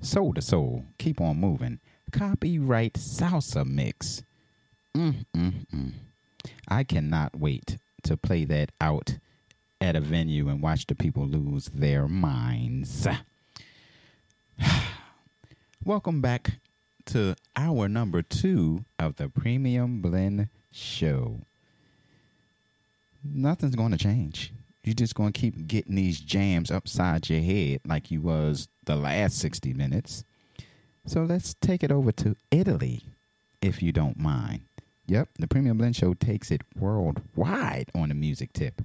Soul 0.00 0.34
to 0.34 0.42
soul, 0.42 0.84
keep 0.98 1.20
on 1.20 1.38
moving. 1.38 1.78
Copyright 2.10 2.94
salsa 2.94 3.64
mix. 3.64 4.24
Mm, 4.96 5.24
mm, 5.36 5.66
mm. 5.72 5.92
I 6.66 6.82
cannot 6.82 7.38
wait 7.38 7.78
to 8.02 8.16
play 8.16 8.44
that 8.46 8.72
out 8.80 9.18
at 9.80 9.94
a 9.94 10.00
venue 10.00 10.48
and 10.48 10.60
watch 10.60 10.88
the 10.88 10.96
people 10.96 11.28
lose 11.28 11.66
their 11.66 12.08
minds. 12.08 13.06
Welcome 15.84 16.20
back 16.20 16.54
to 17.06 17.36
hour 17.54 17.88
number 17.88 18.20
two 18.22 18.84
of 18.98 19.14
the 19.14 19.28
Premium 19.28 20.00
Blend 20.00 20.48
Show 20.72 21.42
nothing's 23.22 23.76
going 23.76 23.92
to 23.92 23.98
change. 23.98 24.52
You're 24.84 24.94
just 24.94 25.14
to 25.14 25.32
keep 25.32 25.66
getting 25.66 25.94
these 25.94 26.20
jams 26.20 26.70
upside 26.70 27.28
your 27.28 27.42
head 27.42 27.80
like 27.86 28.10
you 28.10 28.20
was 28.20 28.68
the 28.86 28.96
last 28.96 29.38
60 29.38 29.74
minutes. 29.74 30.24
So 31.06 31.22
let's 31.22 31.54
take 31.60 31.82
it 31.82 31.92
over 31.92 32.12
to 32.12 32.36
Italy, 32.50 33.02
if 33.60 33.82
you 33.82 33.92
don't 33.92 34.18
mind. 34.18 34.62
Yep, 35.06 35.28
the 35.38 35.48
Premium 35.48 35.76
Blend 35.76 35.96
Show 35.96 36.14
takes 36.14 36.50
it 36.50 36.62
worldwide 36.78 37.90
on 37.94 38.08
the 38.10 38.14
music 38.14 38.52
tip. 38.52 38.80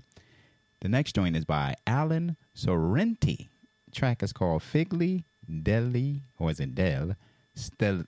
The 0.82 0.90
next 0.90 1.14
joint 1.14 1.36
is 1.36 1.46
by 1.46 1.76
Alan 1.88 2.36
Sorrenti. 2.56 3.48
track 3.94 4.22
is 4.22 4.34
called 4.34 4.64
Figli 4.64 5.24
Deli, 5.64 6.22
or 6.40 6.52
is 6.52 6.60
it 6.60 6.76
Del? 6.76 7.16
Stel, 7.56 8.04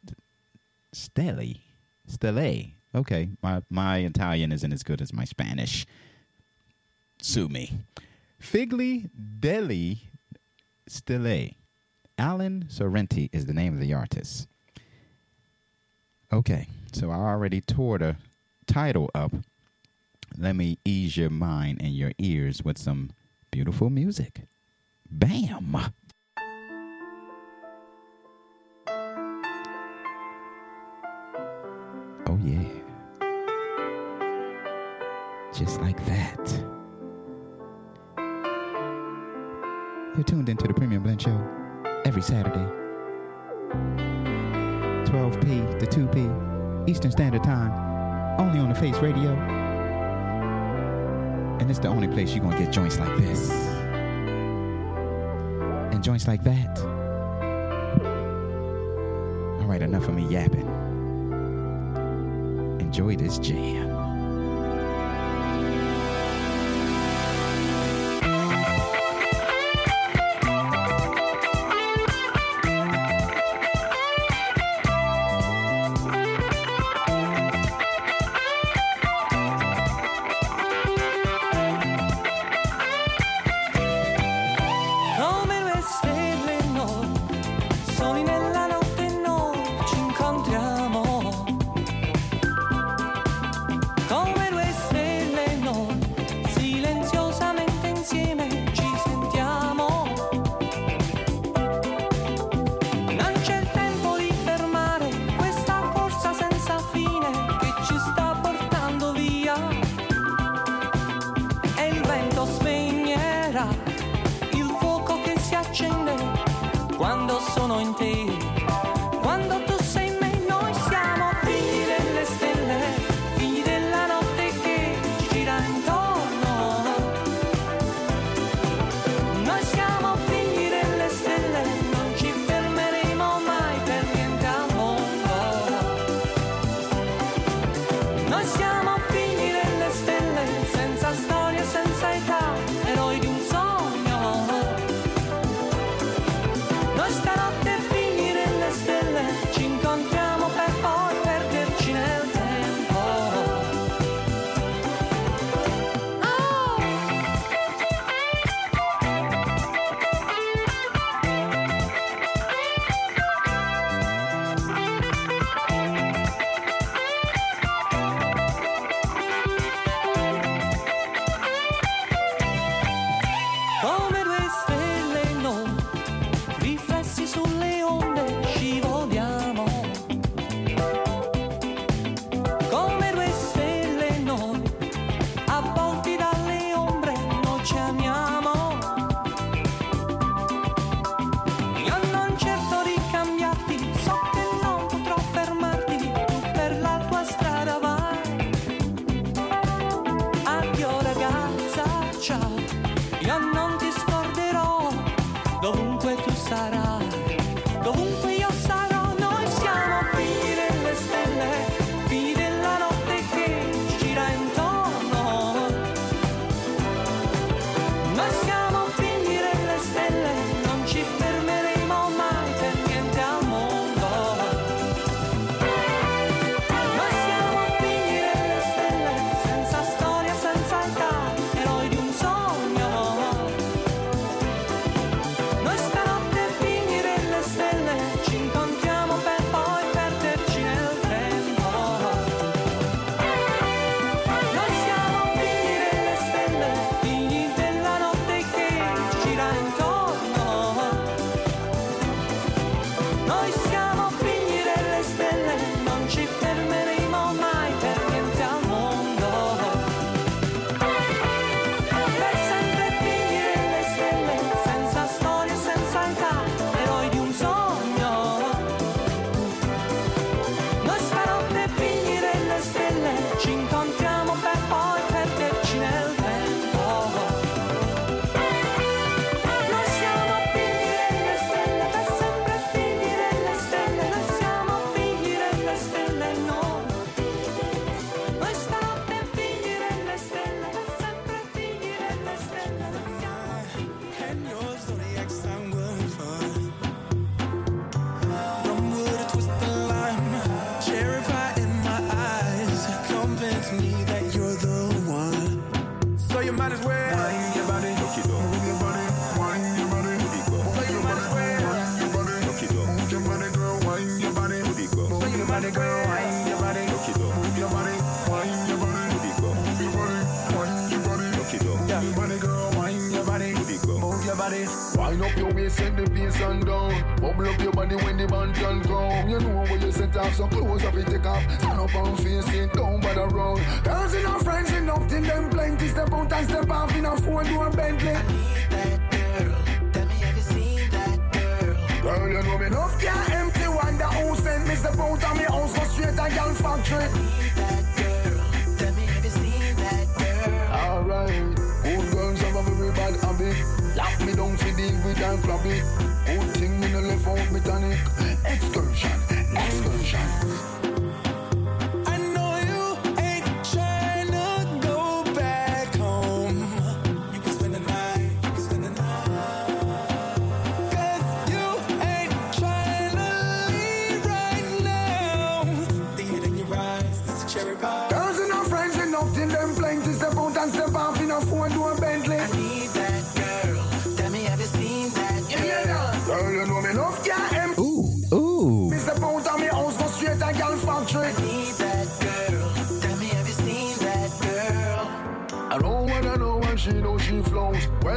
Steli? 0.93 1.59
Stelle. 2.09 2.71
Okay, 2.95 3.29
my, 3.41 3.61
my 3.69 3.97
Italian 3.99 4.51
isn't 4.51 4.73
as 4.73 4.83
good 4.83 5.01
as 5.01 5.13
my 5.13 5.25
Spanish. 5.25 5.85
Sue 7.21 7.47
me. 7.47 7.73
Figli 8.41 9.09
Deli 9.39 10.09
Stille. 10.87 11.55
Alan 12.17 12.65
Sorrenti 12.69 13.29
is 13.31 13.45
the 13.45 13.53
name 13.53 13.73
of 13.73 13.79
the 13.79 13.93
artist. 13.93 14.47
Okay, 16.31 16.67
so 16.91 17.11
I 17.11 17.15
already 17.15 17.61
tore 17.61 17.99
the 17.99 18.15
title 18.65 19.09
up. 19.13 19.31
Let 20.37 20.55
me 20.55 20.77
ease 20.83 21.15
your 21.17 21.29
mind 21.29 21.81
and 21.81 21.93
your 21.93 22.11
ears 22.17 22.63
with 22.63 22.77
some 22.77 23.11
beautiful 23.51 23.89
music. 23.89 24.41
Bam! 25.09 25.77
Oh, 32.25 32.39
yeah. 32.43 32.63
Just 35.53 35.81
like 35.81 36.03
that. 36.05 36.76
You're 40.17 40.23
tuned 40.23 40.49
into 40.49 40.67
the 40.67 40.73
Premium 40.73 41.03
Blend 41.03 41.21
Show 41.21 41.39
every 42.03 42.23
Saturday, 42.23 42.65
12p 45.05 45.77
to 45.77 45.85
2p 45.85 46.89
Eastern 46.89 47.11
Standard 47.11 47.43
Time, 47.43 48.39
only 48.39 48.59
on 48.59 48.69
the 48.69 48.73
Face 48.73 48.97
Radio. 48.97 49.29
And 51.59 51.69
it's 51.69 51.77
the 51.77 51.89
only 51.89 52.07
place 52.07 52.31
you're 52.33 52.43
going 52.43 52.57
to 52.57 52.63
get 52.63 52.73
joints 52.73 52.97
like 52.97 53.15
this 53.17 53.51
and 55.91 56.03
joints 56.03 56.27
like 56.27 56.43
that. 56.45 56.79
All 59.59 59.67
right, 59.67 59.83
enough 59.83 60.07
of 60.07 60.15
me 60.15 60.25
yapping. 60.29 60.67
Enjoy 62.79 63.15
this 63.15 63.37
jam. 63.37 63.96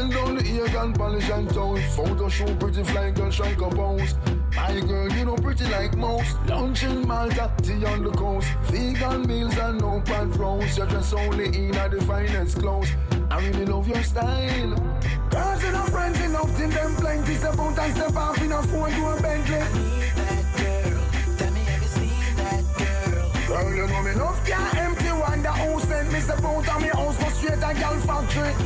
Grind 0.01 0.15
down 0.15 0.35
the 0.35 0.63
egg 0.63 0.75
and 0.75 0.95
polish 0.95 1.29
and 1.29 1.49
toes. 1.51 1.83
Photo 1.95 2.29
shoot 2.31 2.59
pretty 2.59 2.83
fly 2.85 3.11
girl, 3.11 3.31
shank 3.31 3.61
a 3.61 3.69
pose. 3.69 4.15
My 4.57 4.81
girl, 4.81 5.13
you 5.13 5.25
know 5.27 5.37
pretty 5.37 5.65
like 5.67 5.95
most. 5.95 6.37
Lunch 6.47 6.85
in 6.85 7.07
Malta, 7.07 7.53
tea 7.63 7.85
on 7.85 8.05
the 8.05 8.11
coast. 8.11 8.49
Vegan 8.65 9.27
meals 9.27 9.59
and 9.59 9.79
no 9.79 10.01
pan 10.01 10.31
rolls. 10.33 10.79
You're 10.79 10.87
just 10.87 11.13
only 11.13 11.47
in 11.49 11.75
at 11.75 11.91
the 11.91 12.01
finest 12.03 12.61
clothes. 12.61 12.89
I 13.31 13.47
really 13.47 13.67
love 13.67 13.89
your 13.89 14.03
style. 14.03 14.75
Girls 15.29 15.65
in 15.65 15.75
a 15.75 15.85
friends 15.91 16.21
enough, 16.21 16.57
till 16.57 16.71
them 16.71 16.95
plenty. 16.97 17.35
Step 17.35 17.59
out 17.59 17.79
and 17.79 17.95
step 17.95 18.17
off 18.17 18.43
in 18.43 18.53
a 18.53 18.63
phone 18.63 18.91
to 18.91 19.07
a 19.07 19.21
Bentley. 19.21 19.59
That 20.17 20.45
girl. 20.57 21.01
Tell 21.37 21.51
me, 21.53 21.61
have 21.61 21.83
you 21.83 21.89
seen 21.89 22.37
that 22.37 22.65
girl? 22.79 23.49
Girl, 23.49 23.75
you 23.75 23.87
know 23.87 24.03
me 24.03 24.13
love 24.15 24.47
can't 24.47 24.77
empty. 24.77 25.13
Wonder 25.13 25.51
who 25.51 25.81
sent 25.81 26.11
me. 26.11 26.21
the 26.21 26.41
boat 26.41 26.69
of 26.75 26.81
me 26.81 26.89
house, 26.89 27.19
go 27.19 27.29
straight 27.29 27.61
to 27.61 27.81
girl 27.81 28.01
factory. 28.01 28.60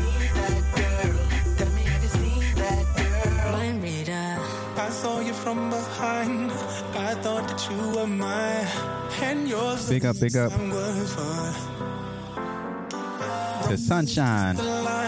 I 7.14 7.16
thought 7.18 7.46
that 7.46 7.70
you 7.70 7.76
were 7.96 8.08
mine 8.08 8.66
and 9.22 9.48
yours. 9.48 9.88
Big 9.88 10.04
up, 10.04 10.18
big 10.18 10.36
up. 10.36 10.50
To 13.68 13.78
Sunshine, 13.78 14.58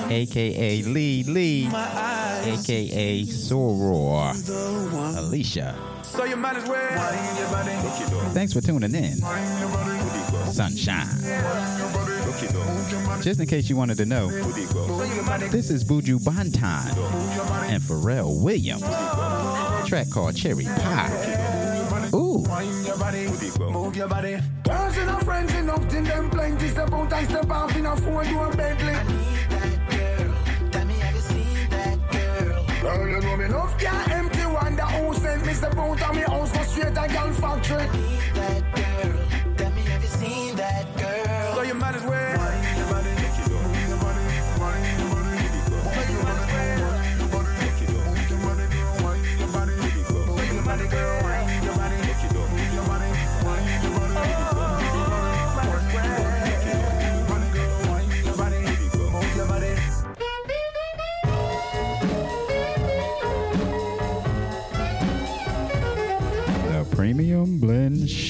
aka 0.09 0.83
Lee 0.83 1.25
Lee, 1.25 1.67
aka 1.67 3.25
Soror, 3.25 4.37
Alicia. 5.19 5.75
So 6.05 6.23
you 6.23 6.37
might 6.37 6.57
as 6.57 6.69
well. 6.69 8.31
Thanks 8.33 8.53
for 8.53 8.61
tuning 8.61 8.95
in. 8.95 9.17
Sunshine. 10.53 11.09
Just 13.21 13.41
in 13.41 13.47
case 13.49 13.69
you 13.69 13.77
wanted 13.77 13.97
to 13.97 14.07
know, 14.07 14.29
this 15.49 15.71
is 15.71 15.83
Buju 15.83 16.21
Banton 16.21 16.97
and 17.69 17.83
Pharrell 17.83 18.41
Williams. 18.41 18.85
Track 19.89 20.09
called 20.11 20.37
Cherry 20.37 20.67
Pie. 20.67 21.36
Wind 22.57 22.87
your 22.87 22.97
body, 22.97 23.27
move 23.71 23.97
your 23.97 24.09
body. 24.09 24.39
Girls 24.65 24.97
in 24.97 25.09
a 25.09 25.21
friends 25.21 25.55
enough 25.55 25.95
in 25.95 26.05
them 26.05 26.31
plenty. 26.31 26.69
Step 26.69 26.91
out 26.91 27.13
and 27.13 27.29
step 27.29 27.51
off 27.51 27.77
in 27.77 27.85
a 27.85 27.95
four 27.97 28.25
door 28.25 28.51
Bentley. 28.57 28.95
I 28.95 29.03
need 29.03 29.51
that 29.51 29.91
girl. 29.91 30.35
Tell 30.71 30.87
me 30.87 30.95
have 30.95 31.15
you 31.15 31.21
seen 31.21 31.69
that 31.69 31.99
girl? 32.11 32.67
Girl, 32.81 33.09
you 33.09 33.21
know 33.21 33.37
me 33.37 33.49
love 33.49 33.79
can't 33.79 34.11
empty. 34.11 34.47
Wonder 34.47 34.83
who 34.85 35.15
sent 35.15 35.45
me 35.45 35.53
step 35.53 35.77
out 35.77 36.01
of 36.01 36.17
me 36.17 36.23
house 36.23 36.57
for 36.57 36.65
straight 36.65 36.97
a 36.97 37.09
girl 37.13 37.33
factory. 37.33 37.77
I 37.77 37.93
need 37.93 38.21
that 38.37 38.63
girl. 38.75 39.55
Tell 39.57 39.71
me 39.73 39.83
have 39.83 40.03
you 40.03 40.09
seen 40.09 40.57
that 40.57 40.97
girl? 40.97 41.55
So 41.57 41.63
you 41.63 41.75
might 41.75 41.95
as 41.95 42.05
well. 42.05 42.36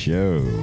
Show. 0.06 0.55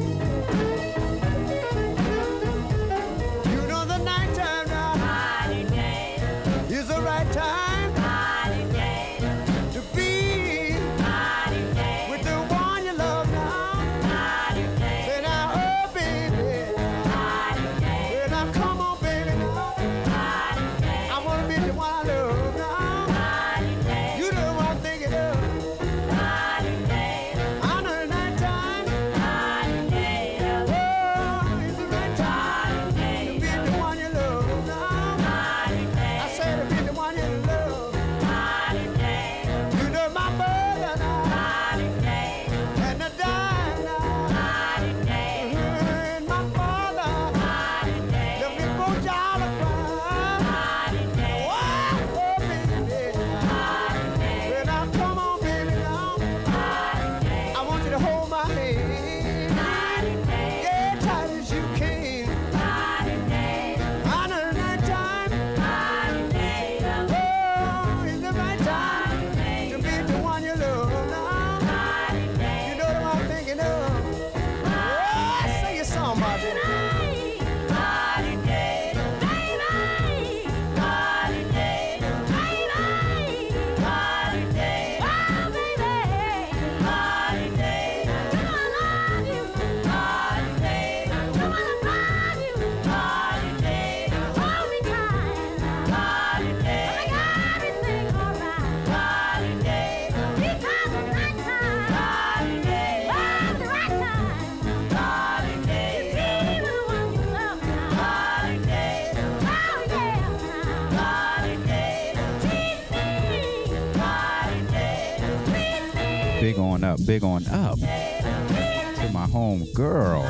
Big 117.05 117.23
on 117.23 117.45
up. 117.47 117.79
To 117.79 119.09
my 119.11 119.25
home 119.25 119.65
girl 119.73 120.21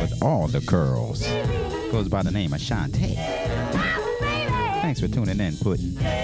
with 0.00 0.22
all 0.22 0.48
the 0.48 0.60
curls. 0.60 1.26
Goes 1.90 2.08
by 2.08 2.22
the 2.22 2.30
name 2.30 2.52
of 2.52 2.60
Shantae. 2.60 3.14
Thanks 4.82 5.00
for 5.00 5.08
tuning 5.08 5.40
in, 5.40 5.56
Puddin'. 5.56 6.19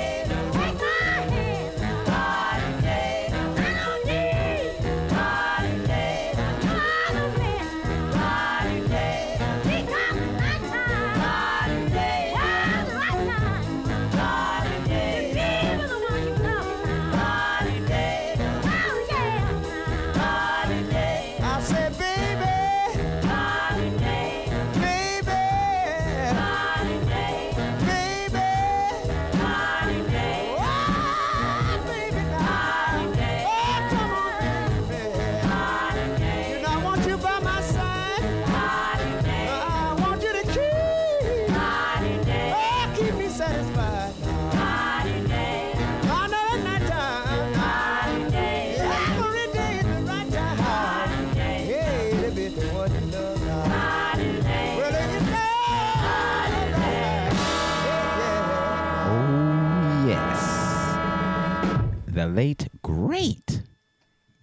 Late, 62.36 62.68
great 62.82 63.62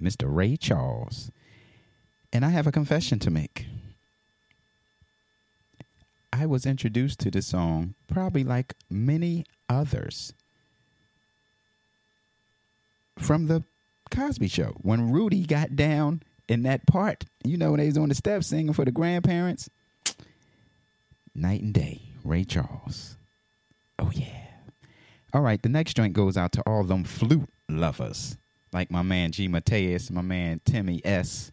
Mr. 0.02 0.24
Ray 0.26 0.58
Charles. 0.58 1.32
And 2.34 2.44
I 2.44 2.50
have 2.50 2.66
a 2.66 2.72
confession 2.72 3.20
to 3.20 3.30
make. 3.30 3.68
I 6.34 6.48
was 6.48 6.66
introduced 6.66 7.20
to 7.20 7.30
this 7.30 7.46
song 7.46 7.94
probably 8.08 8.44
like 8.44 8.74
many 8.90 9.46
others 9.70 10.34
from 13.20 13.46
the 13.46 13.64
Cosby 14.10 14.48
Show. 14.48 14.74
When 14.82 15.12
Rudy 15.12 15.46
got 15.46 15.76
down 15.76 16.24
in 16.50 16.64
that 16.64 16.88
part, 16.88 17.26
you 17.44 17.58
know, 17.58 17.72
when 17.72 17.80
they 17.80 17.86
was 17.86 17.98
on 18.00 18.10
the 18.10 18.16
steps 18.16 18.48
singing 18.48 18.74
for 18.74 18.86
the 18.86 18.92
grandparents. 18.92 19.70
Night 21.36 21.62
and 21.62 21.74
day, 21.74 22.02
Ray 22.24 22.44
Charles. 22.44 23.18
Oh, 24.00 24.12
yeah. 24.12 24.48
All 25.32 25.42
right, 25.42 25.62
the 25.62 25.70
next 25.70 25.96
joint 25.96 26.14
goes 26.14 26.38
out 26.38 26.52
to 26.54 26.62
all 26.62 26.84
them 26.84 27.04
flute 27.04 27.50
lovers, 27.80 28.38
like 28.72 28.92
my 28.92 29.02
man 29.02 29.32
G. 29.32 29.48
Mateus, 29.48 30.12
my 30.12 30.22
man 30.22 30.62
Timmy 30.66 31.02
S., 31.06 31.52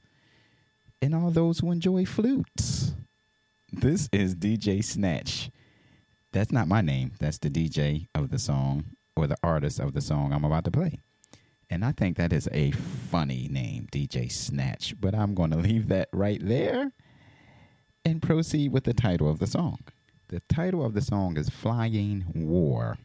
and 1.02 1.14
all 1.14 1.30
those 1.30 1.60
who 1.60 1.70
enjoy 1.72 2.04
flutes. 2.04 2.94
This 3.72 4.08
is 4.12 4.34
DJ 4.34 4.84
Snatch. 4.84 5.50
That's 6.32 6.52
not 6.52 6.68
my 6.68 6.80
name. 6.80 7.12
That's 7.18 7.38
the 7.38 7.50
DJ 7.50 8.06
of 8.14 8.30
the 8.30 8.38
song 8.38 8.84
or 9.16 9.26
the 9.26 9.36
artist 9.42 9.80
of 9.80 9.92
the 9.92 10.00
song 10.00 10.32
I'm 10.32 10.44
about 10.44 10.64
to 10.64 10.70
play. 10.70 10.98
And 11.70 11.84
I 11.84 11.92
think 11.92 12.16
that 12.16 12.32
is 12.32 12.48
a 12.52 12.72
funny 12.72 13.48
name, 13.48 13.86
DJ 13.92 14.30
Snatch. 14.30 14.94
But 15.00 15.14
I'm 15.14 15.34
going 15.34 15.50
to 15.50 15.56
leave 15.56 15.88
that 15.88 16.08
right 16.12 16.40
there 16.42 16.92
and 18.04 18.20
proceed 18.20 18.72
with 18.72 18.84
the 18.84 18.94
title 18.94 19.30
of 19.30 19.38
the 19.38 19.46
song. 19.46 19.78
The 20.28 20.40
title 20.48 20.84
of 20.84 20.94
the 20.94 21.00
song 21.00 21.36
is 21.36 21.48
Flying 21.48 22.24
War. 22.34 22.98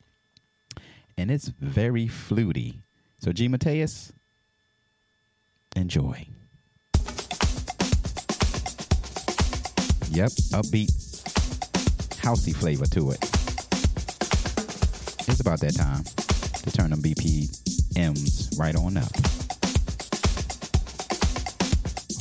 And 1.18 1.30
it's 1.30 1.48
very 1.48 2.08
fluty. 2.08 2.82
So, 3.26 3.32
G. 3.32 3.48
Mateus, 3.48 4.14
enjoy. 5.76 6.28
Yep, 10.12 10.30
upbeat, 10.54 10.92
housey 12.22 12.56
flavor 12.56 12.86
to 12.86 13.10
it. 13.10 13.18
It's 15.28 15.40
about 15.40 15.60
that 15.62 15.74
time 15.76 16.04
to 16.04 16.72
turn 16.72 16.92
them 16.92 17.02
BPMs 17.02 18.60
right 18.60 18.76
on 18.76 18.96
up. 18.96 19.10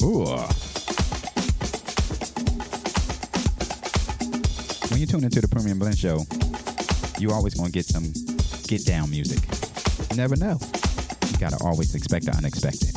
Ooh. 0.03 0.23
Uh. 0.23 0.51
When 4.89 5.01
you 5.01 5.07
tune 5.07 5.25
into 5.25 5.43
the 5.43 5.49
Premium 5.49 5.79
Blend 5.79 5.99
Show, 5.99 6.25
you 7.19 7.31
always 7.31 7.53
gonna 7.53 7.69
get 7.69 7.85
some 7.85 8.11
get 8.69 8.87
down 8.87 9.11
music. 9.11 9.41
You 10.11 10.17
never 10.17 10.37
know. 10.37 10.59
You 11.35 11.41
gotta 11.41 11.65
always 11.65 11.97
expect 11.97 12.27
the 12.27 12.37
unexpected. 12.37 12.95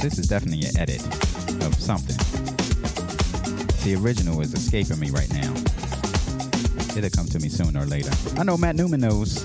This 0.00 0.18
is 0.20 0.28
definitely 0.28 0.68
an 0.68 0.76
edit 0.78 1.04
of 1.64 1.74
something. 1.74 2.16
The 3.82 3.96
original 4.00 4.40
is 4.40 4.54
escaping 4.54 5.00
me 5.00 5.10
right 5.10 5.30
now. 5.32 5.52
It'll 6.96 7.10
come 7.10 7.26
to 7.26 7.40
me 7.40 7.48
sooner 7.48 7.82
or 7.82 7.86
later. 7.86 8.12
I 8.38 8.44
know 8.44 8.56
Matt 8.56 8.76
Newman 8.76 9.00
knows. 9.00 9.44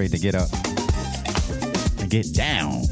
Afraid 0.00 0.12
to 0.12 0.18
get 0.18 0.34
up 0.34 0.48
and 2.00 2.08
get 2.08 2.32
down. 2.32 2.89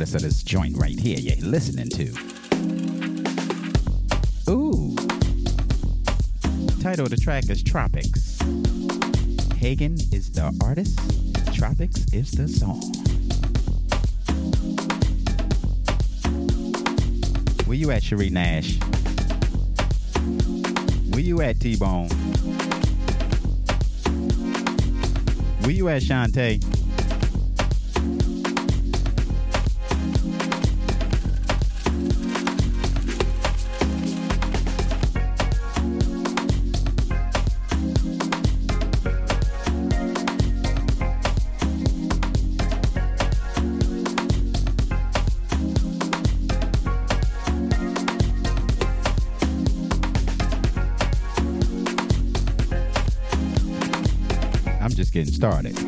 Artist 0.00 0.14
of 0.14 0.22
this 0.22 0.42
joint 0.42 0.74
right 0.78 0.98
here 0.98 1.18
you're 1.18 1.36
listening 1.46 1.90
to. 1.90 2.04
Ooh. 4.50 4.96
title 6.80 7.04
of 7.04 7.10
the 7.10 7.18
track 7.20 7.50
is 7.50 7.62
Tropics. 7.62 8.38
Hagen 9.56 9.98
is 10.10 10.30
the 10.32 10.58
artist, 10.64 10.98
Tropics 11.52 12.14
is 12.14 12.30
the 12.30 12.48
song. 12.48 12.80
Where 17.66 17.76
you 17.76 17.90
at, 17.90 18.02
Cherie 18.02 18.30
Nash? 18.30 18.78
Where 21.10 21.20
you 21.20 21.42
at, 21.42 21.60
T 21.60 21.76
Bone? 21.76 22.08
Where 25.60 25.72
you 25.72 25.88
at, 25.90 26.00
Shantae? 26.00 26.69
Started. 55.40 55.79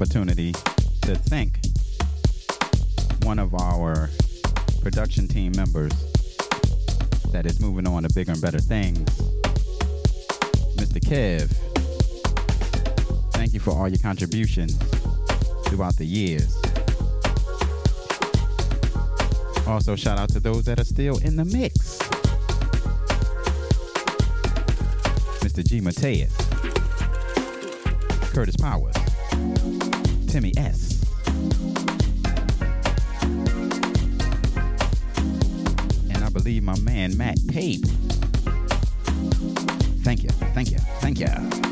Opportunity 0.00 0.52
to 1.02 1.16
thank 1.16 1.58
one 3.24 3.40
of 3.40 3.52
our 3.56 4.08
production 4.80 5.26
team 5.26 5.50
members 5.56 5.90
that 7.32 7.44
is 7.46 7.58
moving 7.58 7.84
on 7.84 8.04
to 8.04 8.14
bigger 8.14 8.30
and 8.30 8.40
better 8.40 8.60
things, 8.60 9.00
Mr. 10.76 11.00
Kev. 11.00 11.50
Thank 13.32 13.52
you 13.52 13.58
for 13.58 13.72
all 13.72 13.88
your 13.88 13.98
contributions 13.98 14.76
throughout 15.66 15.96
the 15.96 16.06
years. 16.06 16.54
Also, 19.66 19.96
shout 19.96 20.16
out 20.16 20.28
to 20.28 20.38
those 20.38 20.64
that 20.66 20.78
are 20.78 20.84
still 20.84 21.18
in 21.18 21.34
the 21.34 21.44
mix. 21.44 21.98
Mr. 25.42 25.66
G. 25.66 25.80
Mateus, 25.80 26.36
Curtis 28.32 28.56
Powers, 28.56 28.94
Timmy 30.28 30.52
S. 30.58 31.02
And 36.10 36.22
I 36.22 36.28
believe 36.28 36.62
my 36.62 36.78
man 36.80 37.16
Matt 37.16 37.38
Pape. 37.48 37.84
Thank 40.04 40.22
you, 40.22 40.30
thank 40.54 40.70
you, 40.70 40.78
thank 41.00 41.18
you. 41.18 41.67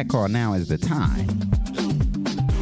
Track 0.00 0.08
called 0.08 0.30
Now 0.30 0.54
is 0.54 0.68
the 0.68 0.78
Time. 0.78 1.26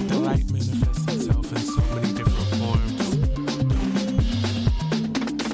The 0.09 0.19
light 0.19 0.51
manifests 0.51 1.07
itself 1.07 1.53
in 1.53 1.59
so 1.59 1.81
many 1.95 2.13
different 2.13 2.49
forms. 2.59 3.17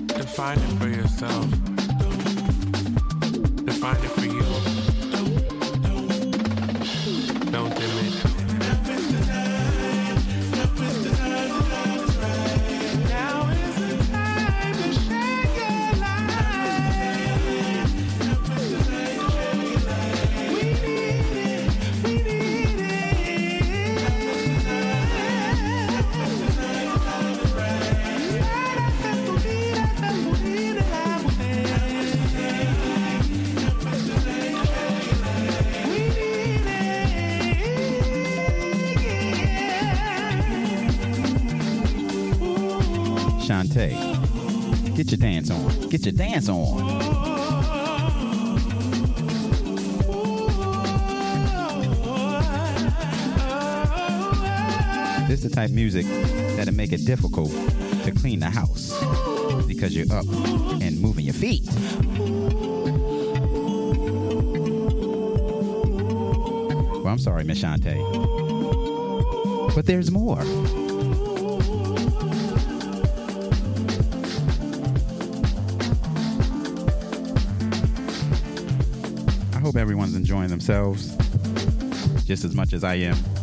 Define 0.07 0.59
it 0.59 0.79
for 0.79 0.89
yourself. 0.89 1.51
Define 3.67 4.03
it 4.03 4.11
for 4.13 4.25
you. 4.25 4.44
Your 46.05 46.13
dance 46.13 46.49
on. 46.49 46.99
This 55.29 55.43
is 55.43 55.51
the 55.51 55.55
type 55.55 55.71
of 55.71 55.75
music 55.75 56.05
that'll 56.57 56.75
make 56.75 56.93
it 56.93 57.05
difficult 57.07 57.51
to 58.05 58.13
clean 58.13 58.41
the 58.41 58.51
house 58.51 58.93
because 59.67 59.97
you're 59.97 60.13
up 60.13 60.27
and 60.83 61.01
moving 61.01 61.25
your 61.25 61.35
feet. 61.35 61.65
Well, 67.03 67.09
I'm 67.09 67.19
sorry, 67.19 67.45
Miss. 67.45 67.63
But 69.75 69.87
there's 69.87 70.11
more. 70.11 70.43
Hope 79.75 79.81
everyone's 79.81 80.15
enjoying 80.15 80.49
themselves 80.49 81.17
just 82.27 82.45
as 82.45 82.55
much 82.55 82.73
as 82.73 82.85
I 82.85 82.95
am. 82.95 83.34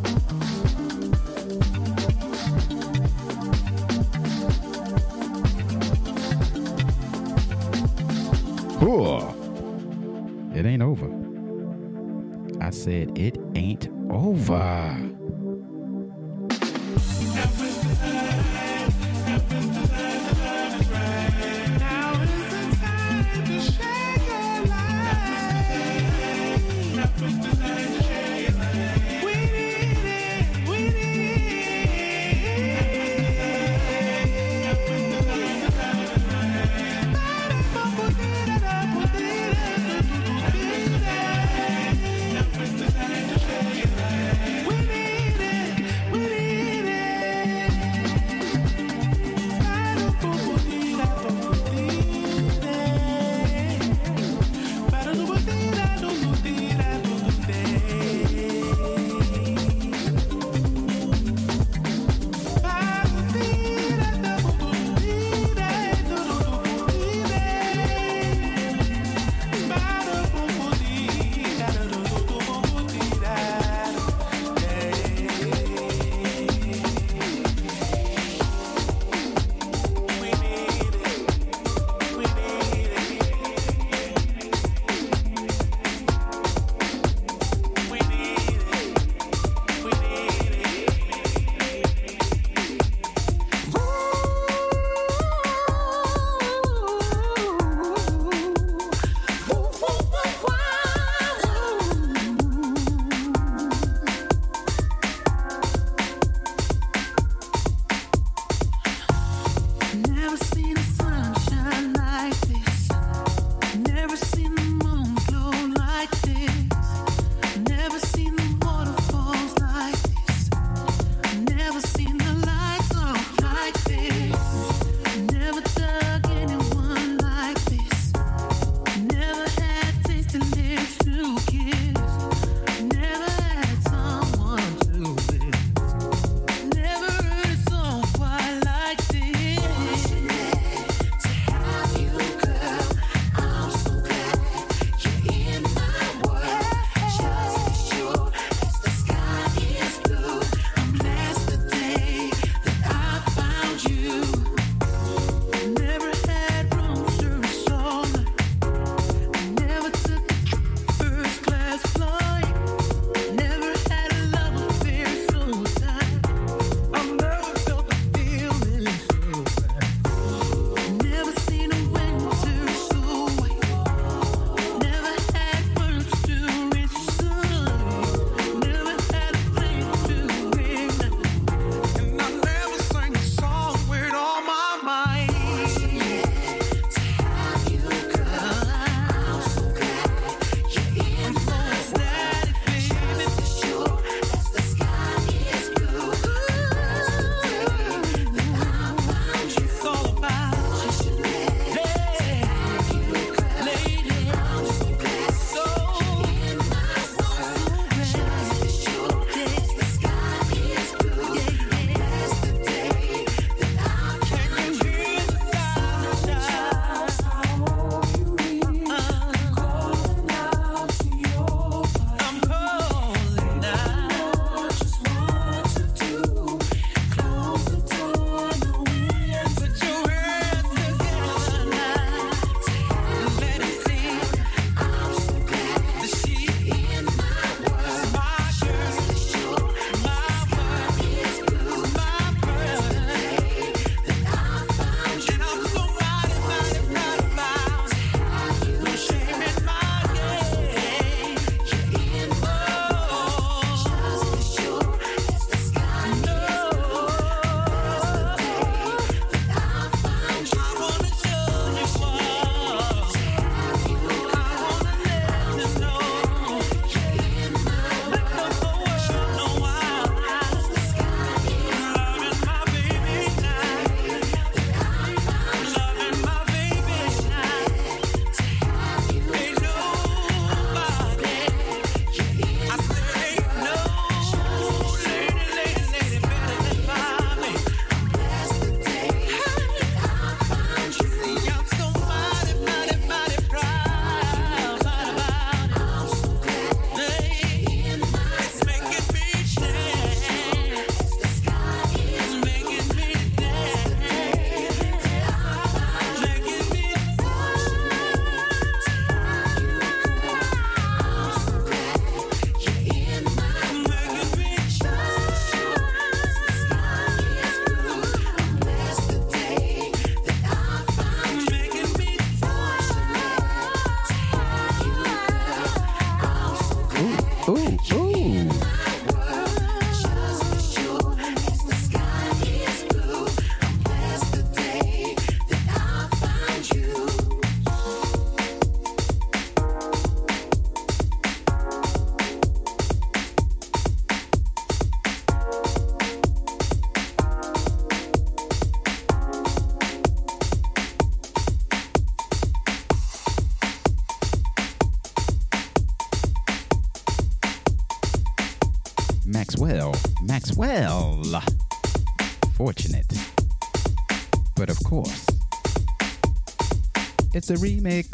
A 367.51 367.55
remix. 367.55 368.07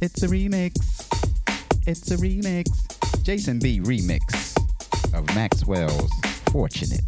It's 0.00 0.22
a 0.22 0.28
remix. 0.28 0.74
It's 1.86 2.10
a 2.12 2.16
remix. 2.16 3.22
Jason 3.24 3.58
B 3.58 3.80
remix 3.80 4.56
of 5.12 5.26
Maxwell's 5.34 6.10
Fortunate. 6.52 7.02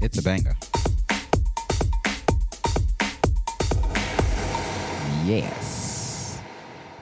It's 0.00 0.18
a 0.18 0.22
banger. 0.22 0.56
Yes. 5.24 6.40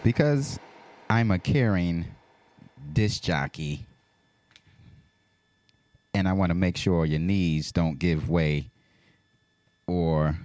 Because 0.02 0.58
I'm 1.08 1.30
a 1.30 1.38
caring 1.38 2.06
disc 2.92 3.22
jockey 3.22 3.86
and 6.12 6.28
I 6.28 6.32
want 6.32 6.50
to 6.50 6.54
make 6.54 6.76
sure 6.76 7.06
your 7.06 7.20
knees 7.20 7.70
don't 7.70 7.98
give 7.98 8.28
way 8.28 8.70
or 9.86 10.36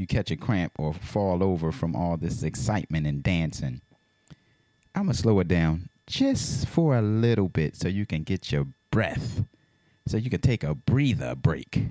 you 0.00 0.06
catch 0.06 0.30
a 0.30 0.36
cramp 0.36 0.72
or 0.78 0.94
fall 0.94 1.44
over 1.44 1.70
from 1.70 1.94
all 1.94 2.16
this 2.16 2.42
excitement 2.42 3.06
and 3.06 3.22
dancing. 3.22 3.82
I'm 4.94 5.04
going 5.04 5.14
to 5.14 5.18
slow 5.18 5.38
it 5.40 5.48
down 5.48 5.90
just 6.06 6.66
for 6.66 6.96
a 6.96 7.02
little 7.02 7.50
bit 7.50 7.76
so 7.76 7.86
you 7.86 8.06
can 8.06 8.22
get 8.22 8.50
your 8.50 8.66
breath, 8.90 9.44
so 10.08 10.16
you 10.16 10.30
can 10.30 10.40
take 10.40 10.64
a 10.64 10.74
breather 10.74 11.34
break. 11.34 11.88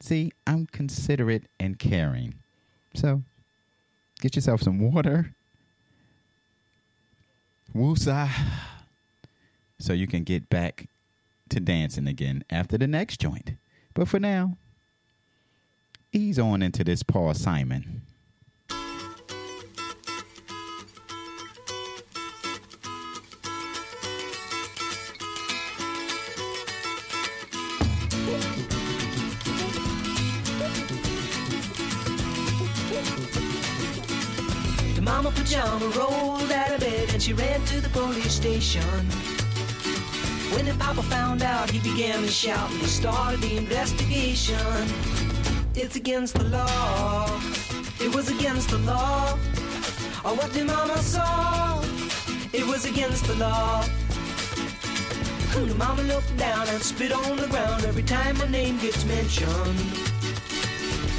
See, 0.00 0.32
I'm 0.46 0.66
considerate 0.66 1.44
and 1.58 1.78
caring. 1.78 2.34
So 2.94 3.22
get 4.20 4.36
yourself 4.36 4.60
some 4.60 4.78
water. 4.78 5.32
Woosah. 7.74 8.30
So 9.78 9.94
you 9.94 10.06
can 10.06 10.24
get 10.24 10.50
back 10.50 10.88
to 11.48 11.58
dancing 11.58 12.06
again 12.06 12.44
after 12.50 12.76
the 12.76 12.86
next 12.86 13.18
joint. 13.18 13.52
But 13.94 14.08
for 14.08 14.20
now, 14.20 14.58
ease 16.16 16.38
on 16.38 16.62
into 16.62 16.82
this 16.82 17.02
Paul 17.02 17.34
Simon. 17.34 18.02
The 34.94 35.02
mama 35.02 35.30
pajama 35.32 35.84
rolled 35.96 36.50
out 36.50 36.72
of 36.72 36.80
bed 36.80 37.10
and 37.12 37.22
she 37.22 37.34
ran 37.34 37.62
to 37.66 37.80
the 37.80 37.90
police 37.90 38.32
station. 38.32 38.80
When 40.54 40.64
the 40.64 40.74
papa 40.78 41.02
found 41.02 41.42
out, 41.42 41.70
he 41.70 41.78
began 41.80 42.22
to 42.22 42.28
shout 42.28 42.70
and 42.70 42.80
he 42.80 42.86
started 42.86 43.40
the 43.42 43.58
investigation. 43.58 45.15
It's 45.78 45.94
against 45.94 46.38
the 46.38 46.44
law. 46.44 47.38
It 48.00 48.14
was 48.14 48.30
against 48.30 48.70
the 48.70 48.78
law. 48.78 49.32
Or 50.24 50.34
what 50.34 50.50
the 50.54 50.64
mama 50.64 50.96
saw. 50.96 51.82
It 52.54 52.66
was 52.66 52.86
against 52.86 53.26
the 53.26 53.34
law. 53.34 53.84
The 55.52 55.74
mama 55.74 56.02
looked 56.04 56.34
down 56.38 56.66
and 56.68 56.80
spit 56.82 57.12
on 57.12 57.36
the 57.36 57.46
ground 57.48 57.84
every 57.84 58.04
time 58.04 58.38
my 58.38 58.48
name 58.48 58.78
gets 58.78 59.04
mentioned. 59.04 59.78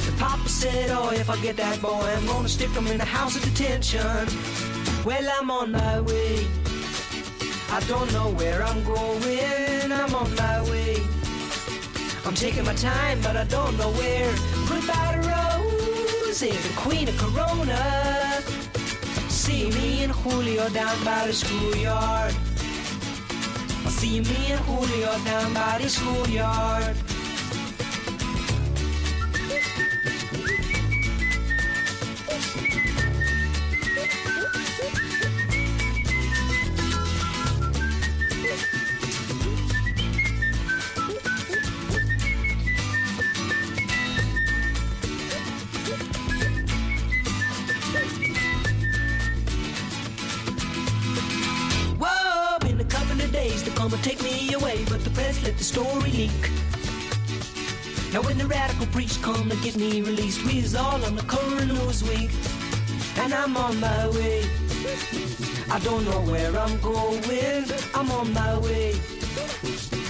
The 0.07 0.15
papa 0.17 0.49
said, 0.49 0.89
Oh, 0.89 1.11
if 1.11 1.29
I 1.29 1.39
get 1.43 1.55
that 1.57 1.79
boy, 1.79 2.09
I'm 2.17 2.25
gonna 2.25 2.49
stick 2.49 2.71
him 2.71 2.88
in 2.88 2.99
a 2.99 3.05
house 3.05 3.35
of 3.35 3.43
detention. 3.43 4.27
Well, 5.05 5.29
I'm 5.39 5.51
on 5.51 5.71
my 5.71 6.01
way. 6.01 6.47
I 7.69 7.79
don't 7.88 8.11
know 8.11 8.31
where 8.31 8.63
I'm 8.63 8.84
going. 8.84 9.91
I'm 9.91 10.15
on 10.15 10.35
my 10.35 10.63
way. 10.71 10.86
Taking 12.38 12.65
my 12.65 12.76
time, 12.76 13.19
but 13.23 13.35
I 13.35 13.45
don't 13.45 13.76
know 13.80 13.89
where. 13.93 14.31
Goodbye 14.69 15.15
to 15.15 15.27
Rose, 15.27 16.39
the 16.39 16.73
queen 16.76 17.07
of 17.07 17.18
Corona. 17.18 18.43
See 19.27 19.72
me 19.72 20.03
and 20.03 20.11
Julio 20.11 20.69
down 20.69 21.03
by 21.03 21.26
the 21.26 21.34
schoolyard. 21.34 22.31
See 23.89 24.19
me 24.22 24.51
and 24.51 24.59
Julio 24.65 25.18
down 25.26 25.51
by 25.55 25.80
the 25.81 25.89
schoolyard. 25.89 26.95
Preach 58.98 59.22
come 59.22 59.48
to 59.48 59.56
get 59.57 59.76
me 59.76 60.02
released, 60.02 60.44
we 60.44 60.57
is 60.57 60.74
all 60.74 60.99
on 61.06 61.15
the 61.15 61.65
news 61.68 62.03
week, 62.06 62.32
and 63.19 63.32
I'm 63.32 63.56
on 63.56 63.80
my 63.80 64.07
way. 64.10 64.41
I 65.69 65.78
don't 65.84 66.03
know 66.06 66.22
where 66.32 66.52
I'm 66.57 66.76
going, 66.82 67.65
I'm 67.94 68.10
on 68.10 68.34
my 68.34 68.57
way. 68.57 68.95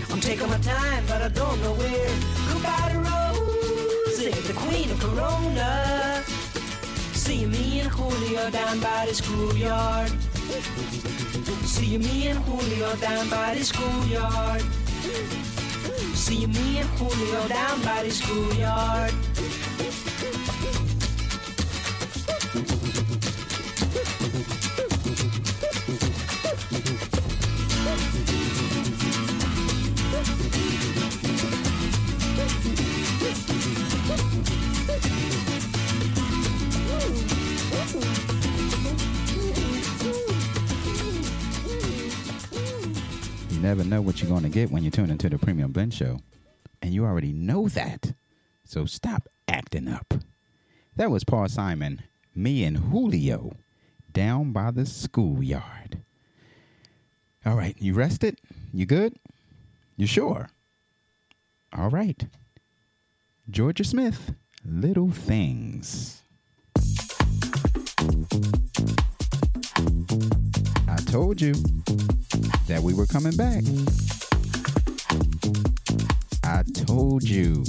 I'm 0.10 0.22
taking 0.22 0.48
my 0.48 0.60
time, 0.60 1.04
but 1.06 1.22
I 1.22 1.28
don't 1.28 1.62
know 1.64 1.74
where. 1.74 2.14
Goodbye 2.50 2.90
to 2.94 3.00
Rose, 3.10 4.20
the 4.48 4.56
queen 4.56 4.90
of 4.90 5.00
Corona. 5.02 6.24
See 7.12 7.46
me 7.46 7.82
and 7.82 7.90
Julio 7.90 8.50
down 8.52 8.80
by 8.80 9.06
the 9.08 9.14
schoolyard. 9.14 10.12
See 11.76 11.98
me 11.98 12.28
and 12.30 12.40
Julio 12.40 12.96
down 12.96 13.30
by 13.30 13.56
the 13.56 13.66
schoolyard. 13.66 14.64
See 16.28 16.46
me 16.46 16.80
and 16.80 16.90
Julio 17.00 17.48
down 17.48 17.82
by 17.84 18.04
the 18.04 18.12
schoolyard. 18.12 19.14
Know 43.88 44.02
what 44.02 44.22
you're 44.22 44.30
going 44.30 44.44
to 44.44 44.50
get 44.50 44.70
when 44.70 44.84
you 44.84 44.90
tune 44.90 45.10
into 45.10 45.30
the 45.30 45.38
Premium 45.38 45.72
Blend 45.72 45.94
Show. 45.94 46.20
And 46.82 46.94
you 46.94 47.06
already 47.06 47.32
know 47.32 47.68
that. 47.70 48.14
So 48.66 48.86
stop 48.86 49.30
acting 49.48 49.88
up. 49.88 50.14
That 50.96 51.12
was 51.12 51.24
Paul 51.24 51.48
Simon, 51.48 52.04
me 52.36 52.64
and 52.64 52.78
Julio, 52.78 53.54
down 54.12 54.52
by 54.52 54.72
the 54.72 54.86
schoolyard. 54.86 56.00
All 57.46 57.56
right, 57.56 57.76
you 57.80 57.94
rested? 57.94 58.40
You 58.74 58.86
good? 58.86 59.16
You 59.96 60.06
sure? 60.06 60.50
All 61.76 61.90
right. 61.90 62.28
Georgia 63.50 63.84
Smith, 63.84 64.34
Little 64.66 65.12
Things. 65.12 66.24
I 70.88 70.98
told 71.06 71.40
you 71.40 71.54
that 72.68 72.82
we 72.82 72.94
were 72.94 73.06
coming 73.06 73.36
back. 73.36 73.64
I 76.44 76.64
told 76.86 77.24
you. 77.24 77.64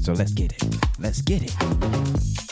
So 0.00 0.12
let's 0.12 0.32
get 0.32 0.52
it. 0.52 0.78
Let's 0.98 1.20
get 1.20 1.42
it. 1.42 2.43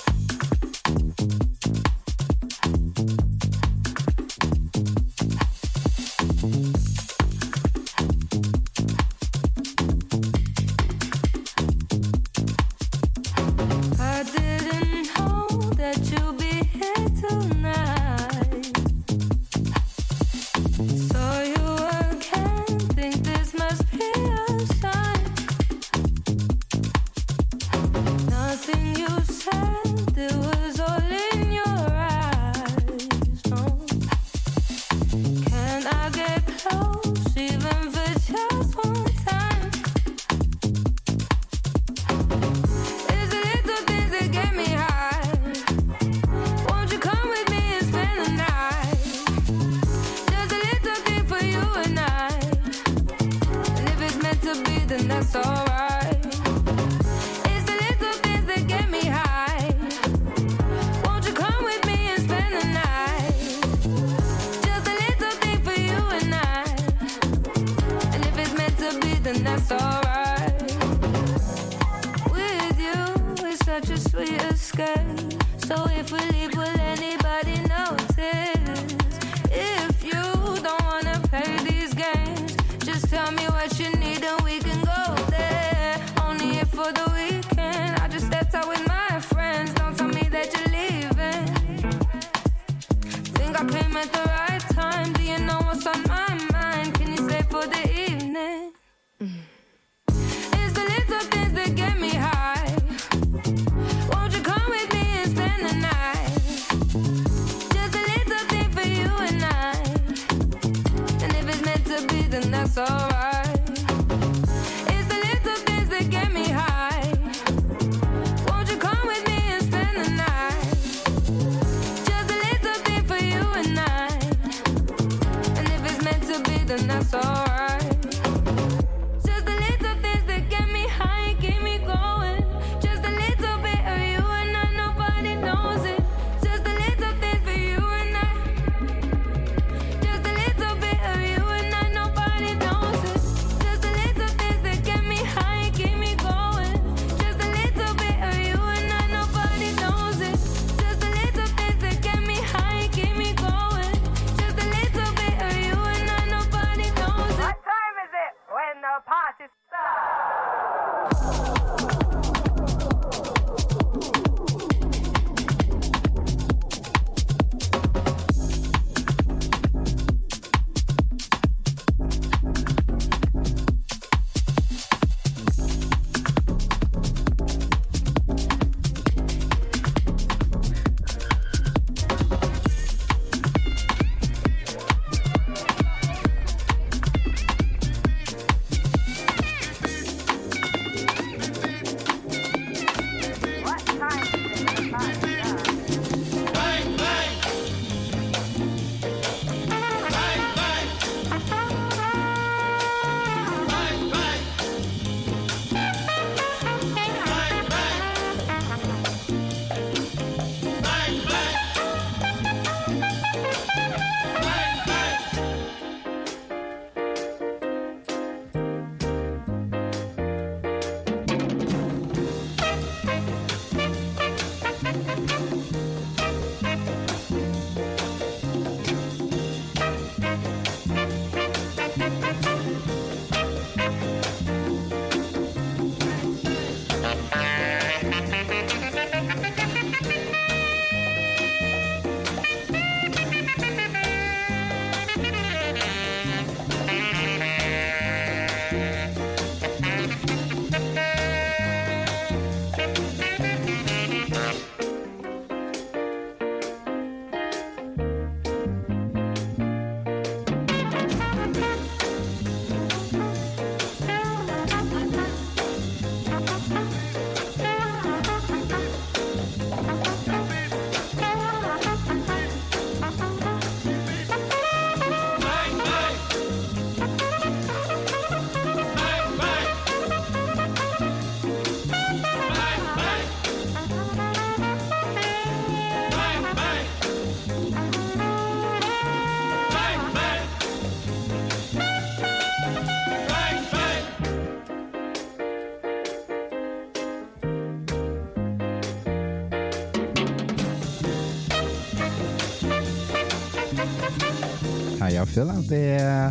Phil 305.33 305.51
out 305.51 305.65
there. 305.65 306.31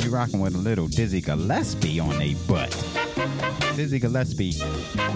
You 0.00 0.10
rocking 0.10 0.40
with 0.40 0.54
a 0.54 0.58
little 0.58 0.88
Dizzy 0.88 1.22
Gillespie 1.22 1.98
on 1.98 2.20
a 2.20 2.34
butt. 2.46 2.70
Dizzy 3.76 3.98
Gillespie, 3.98 4.52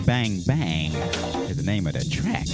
Bang 0.07 0.41
Bang 0.47 0.91
is 1.51 1.59
the 1.59 1.63
name 1.63 1.87
of 1.87 1.93
the 1.93 2.05
track. 2.09 2.47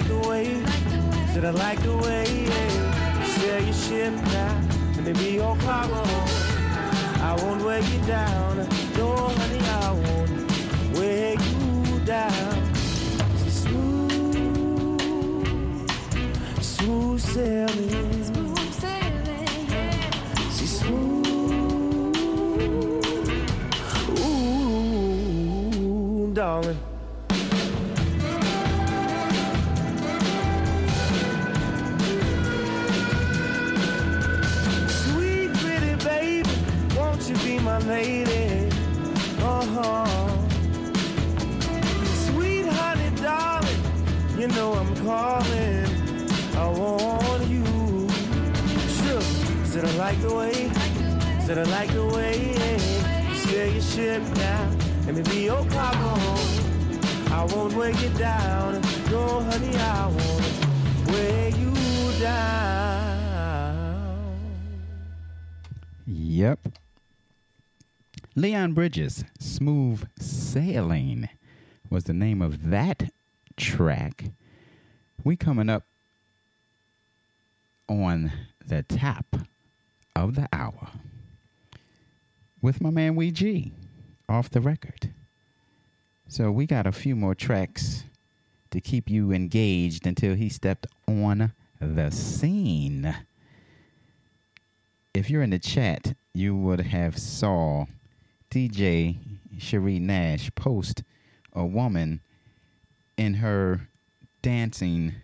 Like 0.00 0.08
the 0.08 0.28
way, 0.28 0.62
said 1.32 1.44
I 1.44 1.50
like 1.50 1.82
the 1.82 1.96
way. 1.96 2.44
Yeah. 2.44 3.24
Sail 3.24 3.62
your 3.62 3.74
ship 3.74 4.14
now, 4.32 4.60
me 5.02 5.12
be 5.12 5.30
your 5.34 5.56
cargo. 5.56 6.02
I 7.22 7.36
won't 7.42 7.62
weigh 7.62 7.82
you 7.82 8.00
down, 8.06 8.56
no 8.96 9.14
honey, 9.16 9.60
I 9.60 9.92
won't 9.92 10.30
weigh 10.98 11.32
you 11.32 12.00
down. 12.04 12.74
So 13.36 13.48
smooth, 13.48 15.00
smooth 16.60 17.20
sailing. 17.20 18.19
Calling. 45.10 45.86
I 46.54 46.66
want 46.78 47.42
you. 47.48 47.64
Sure, 48.98 49.26
said 49.70 49.84
I 49.84 49.92
like 49.96 50.20
the 50.22 50.32
way, 50.40 50.54
said 51.44 51.58
I 51.58 51.64
like 51.78 51.92
the 51.92 52.06
way. 52.06 52.56
Your 53.50 53.80
ship 53.82 54.22
now, 54.36 54.70
let 55.06 55.14
me 55.16 55.22
be 55.22 55.44
your 55.50 55.64
cargo. 55.66 56.14
I 57.38 57.44
won't 57.50 57.74
weigh 57.74 57.94
you 57.94 58.10
down, 58.10 58.80
no 59.10 59.40
honey, 59.40 59.76
I 59.76 60.06
won't 60.06 61.08
weigh 61.08 61.52
you 61.58 61.72
down. 62.20 62.70
Yep. 66.06 66.60
Leon 68.36 68.72
Bridges, 68.72 69.24
Smooth 69.40 70.08
Sailing 70.20 71.28
was 71.90 72.04
the 72.04 72.14
name 72.14 72.40
of 72.40 72.70
that 72.70 73.10
track. 73.56 74.30
We 75.22 75.36
coming 75.36 75.68
up 75.68 75.84
on 77.88 78.32
the 78.66 78.82
top 78.84 79.36
of 80.16 80.34
the 80.34 80.48
hour 80.50 80.88
with 82.62 82.80
my 82.80 82.88
man 82.90 83.16
Wee 83.16 83.30
G 83.30 83.72
off 84.30 84.48
the 84.48 84.62
record. 84.62 85.12
So 86.26 86.50
we 86.50 86.64
got 86.64 86.86
a 86.86 86.92
few 86.92 87.14
more 87.14 87.34
tracks 87.34 88.04
to 88.70 88.80
keep 88.80 89.10
you 89.10 89.30
engaged 89.32 90.06
until 90.06 90.34
he 90.34 90.48
stepped 90.48 90.86
on 91.06 91.52
the 91.80 92.10
scene. 92.10 93.14
If 95.12 95.28
you're 95.28 95.42
in 95.42 95.50
the 95.50 95.58
chat, 95.58 96.14
you 96.32 96.56
would 96.56 96.80
have 96.80 97.18
saw 97.18 97.84
DJ 98.50 99.18
Cherie 99.58 99.98
Nash 99.98 100.50
post 100.54 101.02
a 101.52 101.66
woman 101.66 102.20
in 103.18 103.34
her 103.34 103.89
dancing 104.42 105.14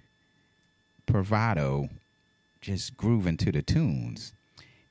bravado 1.07 1.89
just 2.61 2.97
grooving 2.97 3.37
to 3.39 3.53
the 3.53 3.63
tunes. 3.63 4.33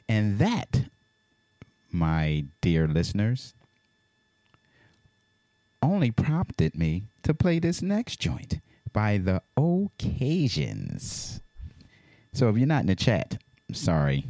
And 0.08 0.40
that, 0.40 0.86
my 1.92 2.46
dear 2.62 2.88
listeners, 2.88 3.54
only 5.82 6.12
prompted 6.12 6.76
me 6.76 7.04
to 7.24 7.34
play 7.34 7.60
this 7.60 7.82
next 7.82 8.20
joint 8.20 8.60
by 8.94 9.18
the 9.18 9.42
Occasions. 9.58 11.42
So 12.34 12.50
if 12.50 12.58
you're 12.58 12.68
not 12.68 12.82
in 12.82 12.88
the 12.88 12.96
chat, 12.96 13.38
I'm 13.70 13.76
sorry. 13.76 14.26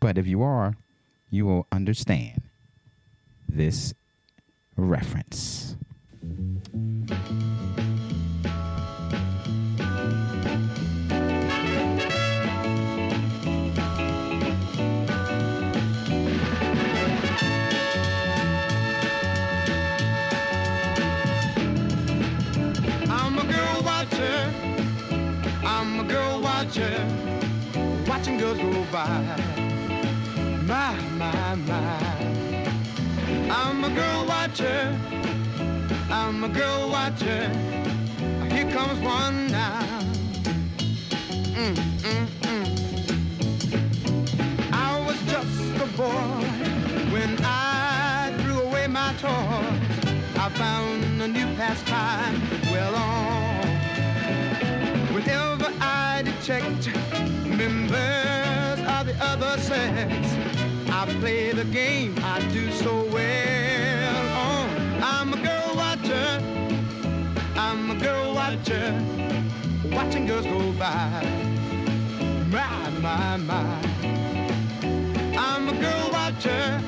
But 0.00 0.18
if 0.18 0.26
you 0.26 0.42
are, 0.42 0.74
you 1.30 1.46
will 1.46 1.66
understand 1.72 2.42
this 3.48 3.94
reference. 4.76 5.76
Girls 28.38 28.58
go 28.58 28.84
by. 28.92 29.08
My, 30.62 30.94
my, 31.18 31.54
my. 31.56 31.98
I'm 33.50 33.82
a 33.82 33.90
girl 33.92 34.26
watcher. 34.26 34.96
I'm 36.08 36.44
a 36.44 36.48
girl 36.48 36.88
watcher. 36.88 37.50
Here 38.52 38.70
comes 38.70 39.00
one 39.00 39.48
now. 39.48 39.82
Mm, 41.56 41.74
mm, 41.74 42.26
mm. 42.42 42.66
I 44.72 45.04
was 45.04 45.20
just 45.22 45.82
a 45.82 45.86
boy 45.96 46.44
when 47.10 47.36
I 47.42 48.32
threw 48.38 48.60
away 48.60 48.86
my 48.86 49.12
toys. 49.14 50.06
I 50.36 50.48
found 50.50 51.22
a 51.22 51.26
new 51.26 51.46
pastime 51.56 52.40
well 52.70 52.94
on. 52.94 53.66
Whenever 55.12 55.72
I 55.80 56.22
detect 56.22 56.84
the 57.58 57.68
other 59.20 59.58
sex, 59.60 60.36
I 60.90 61.06
play 61.20 61.52
the 61.52 61.64
game 61.64 62.14
I 62.22 62.40
do 62.48 62.70
so 62.72 63.04
well 63.06 64.26
on. 64.36 65.02
I'm 65.02 65.32
a 65.32 65.36
girl 65.36 65.76
watcher. 65.76 66.42
I'm 67.56 67.90
a 67.90 67.94
girl 67.96 68.34
watcher. 68.34 69.04
Watching 69.92 70.26
girls 70.26 70.46
go 70.46 70.72
by. 70.72 71.24
My, 72.50 72.90
my, 73.00 73.36
my. 73.36 73.80
I'm 75.36 75.68
a 75.68 75.80
girl 75.80 76.10
watcher. 76.12 76.80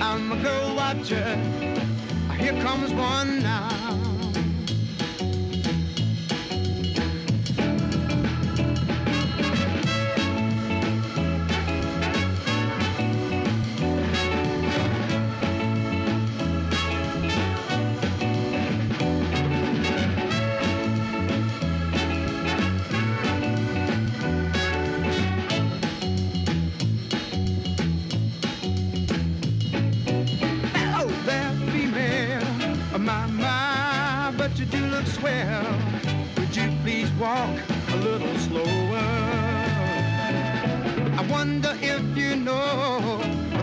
I'm 0.00 0.32
a 0.32 0.42
girl 0.42 0.76
watcher. 0.76 1.36
Here 2.38 2.60
comes 2.62 2.92
one 2.92 3.42
now. 3.42 4.21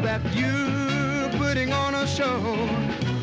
That 0.10 0.26
you're 0.34 1.30
putting 1.40 1.72
on 1.72 1.94
a 1.94 2.07
show. 2.07 2.40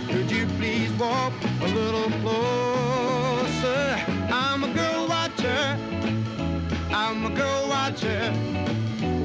Could 0.09 0.31
you 0.31 0.47
please 0.59 0.93
walk 0.93 1.33
a 1.61 1.69
little 1.81 2.09
closer? 2.23 3.85
I'm 4.31 4.63
a 4.63 4.73
girl 4.73 5.09
watcher. 5.09 5.63
I'm 7.03 7.27
a 7.27 7.33
girl 7.41 7.63
watcher. 7.69 8.23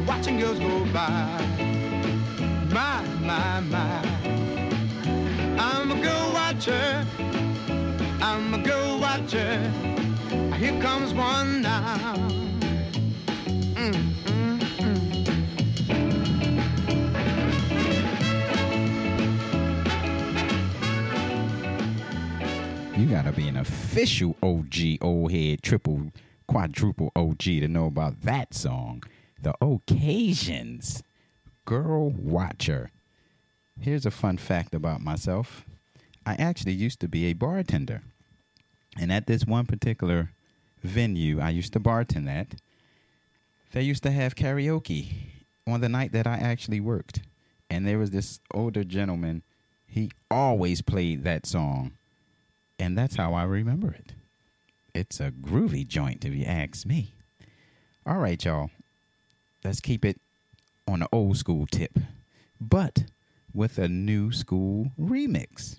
Watching 0.08 0.40
girls 0.40 0.58
go 0.58 0.86
by. 0.92 1.38
My, 2.78 3.04
my, 3.30 3.60
my. 3.76 3.94
I'm 5.70 5.92
a 5.92 6.00
girl 6.02 6.28
watcher. 6.34 7.06
I'm 8.30 8.56
a 8.56 8.62
girl 8.70 9.00
watcher. 9.00 9.54
Here 10.58 10.82
comes 10.82 11.14
one 11.14 11.51
gotta 23.12 23.34
be 23.34 23.50
an 23.50 23.58
official 23.58 24.38
OG, 24.42 25.00
old 25.02 25.34
head, 25.34 25.62
triple, 25.62 26.14
quadruple 26.48 27.12
OG 27.14 27.42
to 27.42 27.68
know 27.68 27.86
about 27.86 28.22
that 28.22 28.54
song. 28.54 29.04
The 29.42 29.54
Occasions, 29.60 31.04
Girl 31.66 32.10
Watcher. 32.10 32.90
Here's 33.78 34.06
a 34.06 34.12
fun 34.12 34.38
fact 34.38 34.74
about 34.74 35.02
myself. 35.02 35.66
I 36.26 36.36
actually 36.36 36.72
used 36.72 37.02
to 37.02 37.10
be 37.10 37.26
a 37.26 37.34
bartender. 37.34 38.02
And 38.98 39.12
at 39.12 39.28
this 39.28 39.46
one 39.46 39.66
particular 39.66 40.32
venue 40.82 41.42
I 41.42 41.50
used 41.50 41.74
to 41.74 41.82
bartend 41.82 42.30
at, 42.30 42.62
they 43.74 43.82
used 43.82 44.04
to 44.04 44.12
have 44.12 44.36
karaoke 44.36 45.08
on 45.68 45.82
the 45.82 45.90
night 45.90 46.14
that 46.14 46.28
I 46.28 46.38
actually 46.38 46.80
worked. 46.80 47.24
And 47.70 47.86
there 47.86 48.00
was 48.00 48.12
this 48.12 48.40
older 48.54 48.86
gentleman, 48.86 49.44
he 49.86 50.12
always 50.30 50.82
played 50.82 51.26
that 51.26 51.46
song. 51.46 51.98
And 52.82 52.98
that's 52.98 53.16
how 53.16 53.36
I 53.36 53.44
remember 53.44 53.92
it. 53.92 54.14
It's 54.96 55.20
a 55.20 55.30
groovy 55.30 55.88
joint, 55.88 56.26
if 56.26 56.34
you 56.34 56.46
ask 56.46 56.84
me. 56.84 57.14
All 58.08 58.18
right, 58.18 58.44
y'all. 58.44 58.72
Let's 59.64 59.80
keep 59.80 60.04
it 60.04 60.20
on 60.88 61.02
the 61.02 61.10
old 61.12 61.38
school 61.38 61.68
tip, 61.68 62.00
but 62.60 63.04
with 63.54 63.78
a 63.78 63.88
new 63.88 64.32
school 64.32 64.94
remix. 65.00 65.78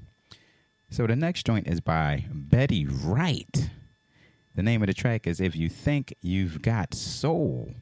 So 0.91 1.09
the 1.09 1.16
next 1.16 1.45
joint 1.45 1.66
is 1.66 1.81
by 1.81 2.27
Betty 2.33 2.87
Wright. 2.87 3.70
The 4.55 4.62
name 4.62 4.81
of 4.81 4.87
the 4.87 4.95
track 4.95 5.27
is 5.27 5.41
If 5.41 5.57
You 5.57 5.69
Think 5.69 6.15
You've 6.23 6.62
Got 6.62 6.95
Soul, 6.95 7.74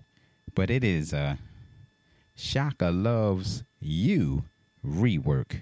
but 0.54 0.70
it 0.70 0.82
is 0.82 1.12
a 1.12 1.36
Shaka 2.34 2.90
Loves 2.90 3.64
You 3.82 4.44
rework, 4.82 5.60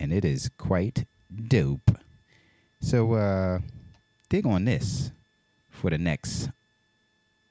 and 0.00 0.10
it 0.10 0.24
is 0.24 0.50
quite 0.56 1.04
dope. 1.48 1.98
So 2.80 3.14
uh 3.14 3.58
dig 4.28 4.46
on 4.46 4.64
this 4.64 5.10
for 5.70 5.90
the 5.90 5.98
next 5.98 6.50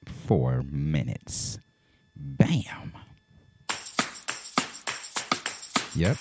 four 0.06 0.64
minutes. 0.70 1.60
Bam. 2.16 2.94
Yep. 5.96 6.18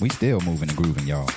We 0.00 0.08
still 0.08 0.40
moving 0.40 0.68
and 0.68 0.76
grooving, 0.76 1.06
y'all. 1.06 1.30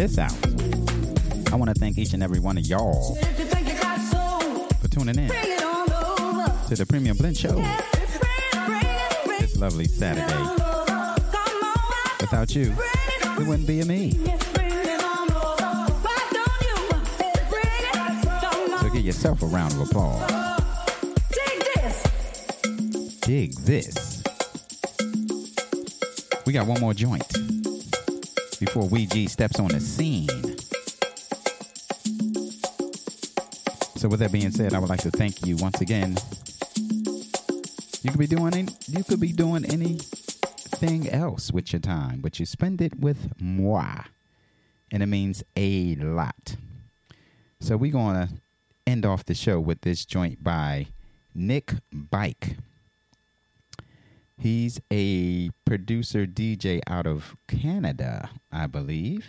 This 0.00 0.16
out. 0.16 0.32
I 1.52 1.56
want 1.56 1.68
to 1.68 1.78
thank 1.78 1.98
each 1.98 2.14
and 2.14 2.22
every 2.22 2.40
one 2.40 2.56
of 2.56 2.64
y'all 2.64 3.16
for 3.16 4.88
tuning 4.88 5.18
in 5.18 5.28
to 5.28 6.74
the 6.74 6.86
Premium 6.88 7.18
Blend 7.18 7.36
Show 7.36 7.62
this 9.38 9.58
lovely 9.58 9.84
Saturday. 9.84 10.42
Without 12.18 12.54
you, 12.54 12.74
it 13.38 13.46
wouldn't 13.46 13.66
be 13.66 13.80
a 13.80 13.84
me. 13.84 14.12
So 18.80 18.88
give 18.88 19.04
yourself 19.04 19.42
a 19.42 19.46
round 19.46 19.74
of 19.74 19.82
applause. 19.82 20.30
Dig 23.20 23.52
this. 23.56 24.22
We 26.46 26.54
got 26.54 26.66
one 26.66 26.80
more 26.80 26.94
joint 26.94 27.39
before 28.72 28.88
Ouija 28.88 29.28
steps 29.28 29.58
on 29.58 29.66
the 29.66 29.80
scene. 29.80 30.28
So 33.96 34.08
with 34.08 34.20
that 34.20 34.30
being 34.30 34.52
said, 34.52 34.74
I 34.74 34.78
would 34.78 34.88
like 34.88 35.00
to 35.00 35.10
thank 35.10 35.44
you 35.44 35.56
once 35.56 35.80
again. 35.80 36.16
You 38.02 38.12
could 38.12 38.20
be 38.20 38.28
doing 38.28 38.54
any, 38.54 38.68
you 38.86 39.02
could 39.02 39.18
be 39.18 39.32
doing 39.32 39.64
anything 39.64 41.10
else 41.10 41.50
with 41.50 41.72
your 41.72 41.80
time, 41.80 42.20
but 42.20 42.38
you 42.38 42.46
spend 42.46 42.80
it 42.80 42.96
with 43.00 43.32
moi. 43.40 44.04
And 44.92 45.02
it 45.02 45.06
means 45.06 45.42
a 45.56 45.96
lot. 45.96 46.54
So 47.58 47.76
we're 47.76 47.90
gonna 47.90 48.28
end 48.86 49.04
off 49.04 49.24
the 49.24 49.34
show 49.34 49.58
with 49.58 49.80
this 49.80 50.04
joint 50.04 50.44
by 50.44 50.86
Nick 51.34 51.74
Bike. 51.92 52.54
He's 54.40 54.80
a 54.90 55.50
producer 55.66 56.26
DJ 56.26 56.80
out 56.86 57.06
of 57.06 57.36
Canada, 57.46 58.30
I 58.50 58.66
believe. 58.66 59.26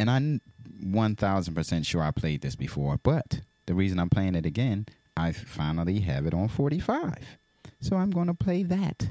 And 0.00 0.10
I'm 0.10 0.40
1000% 0.84 1.86
sure 1.86 2.02
I 2.02 2.10
played 2.10 2.40
this 2.40 2.56
before, 2.56 2.98
but 3.02 3.40
the 3.66 3.74
reason 3.74 4.00
I'm 4.00 4.10
playing 4.10 4.34
it 4.34 4.44
again, 4.44 4.86
I 5.16 5.30
finally 5.30 6.00
have 6.00 6.26
it 6.26 6.34
on 6.34 6.48
45. 6.48 7.38
So 7.80 7.96
I'm 7.96 8.10
going 8.10 8.26
to 8.26 8.34
play 8.34 8.64
that 8.64 9.10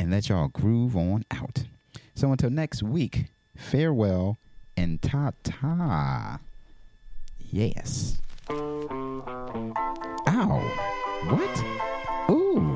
and 0.00 0.10
let 0.10 0.30
y'all 0.30 0.48
groove 0.48 0.96
on 0.96 1.26
out. 1.30 1.64
So 2.14 2.32
until 2.32 2.48
next 2.48 2.82
week, 2.82 3.26
farewell 3.54 4.38
and 4.78 5.02
ta 5.02 5.32
ta. 5.42 6.40
Yes. 7.50 8.16
Ow. 8.48 9.26
What? 11.28 11.64
Ooh. 12.30 12.75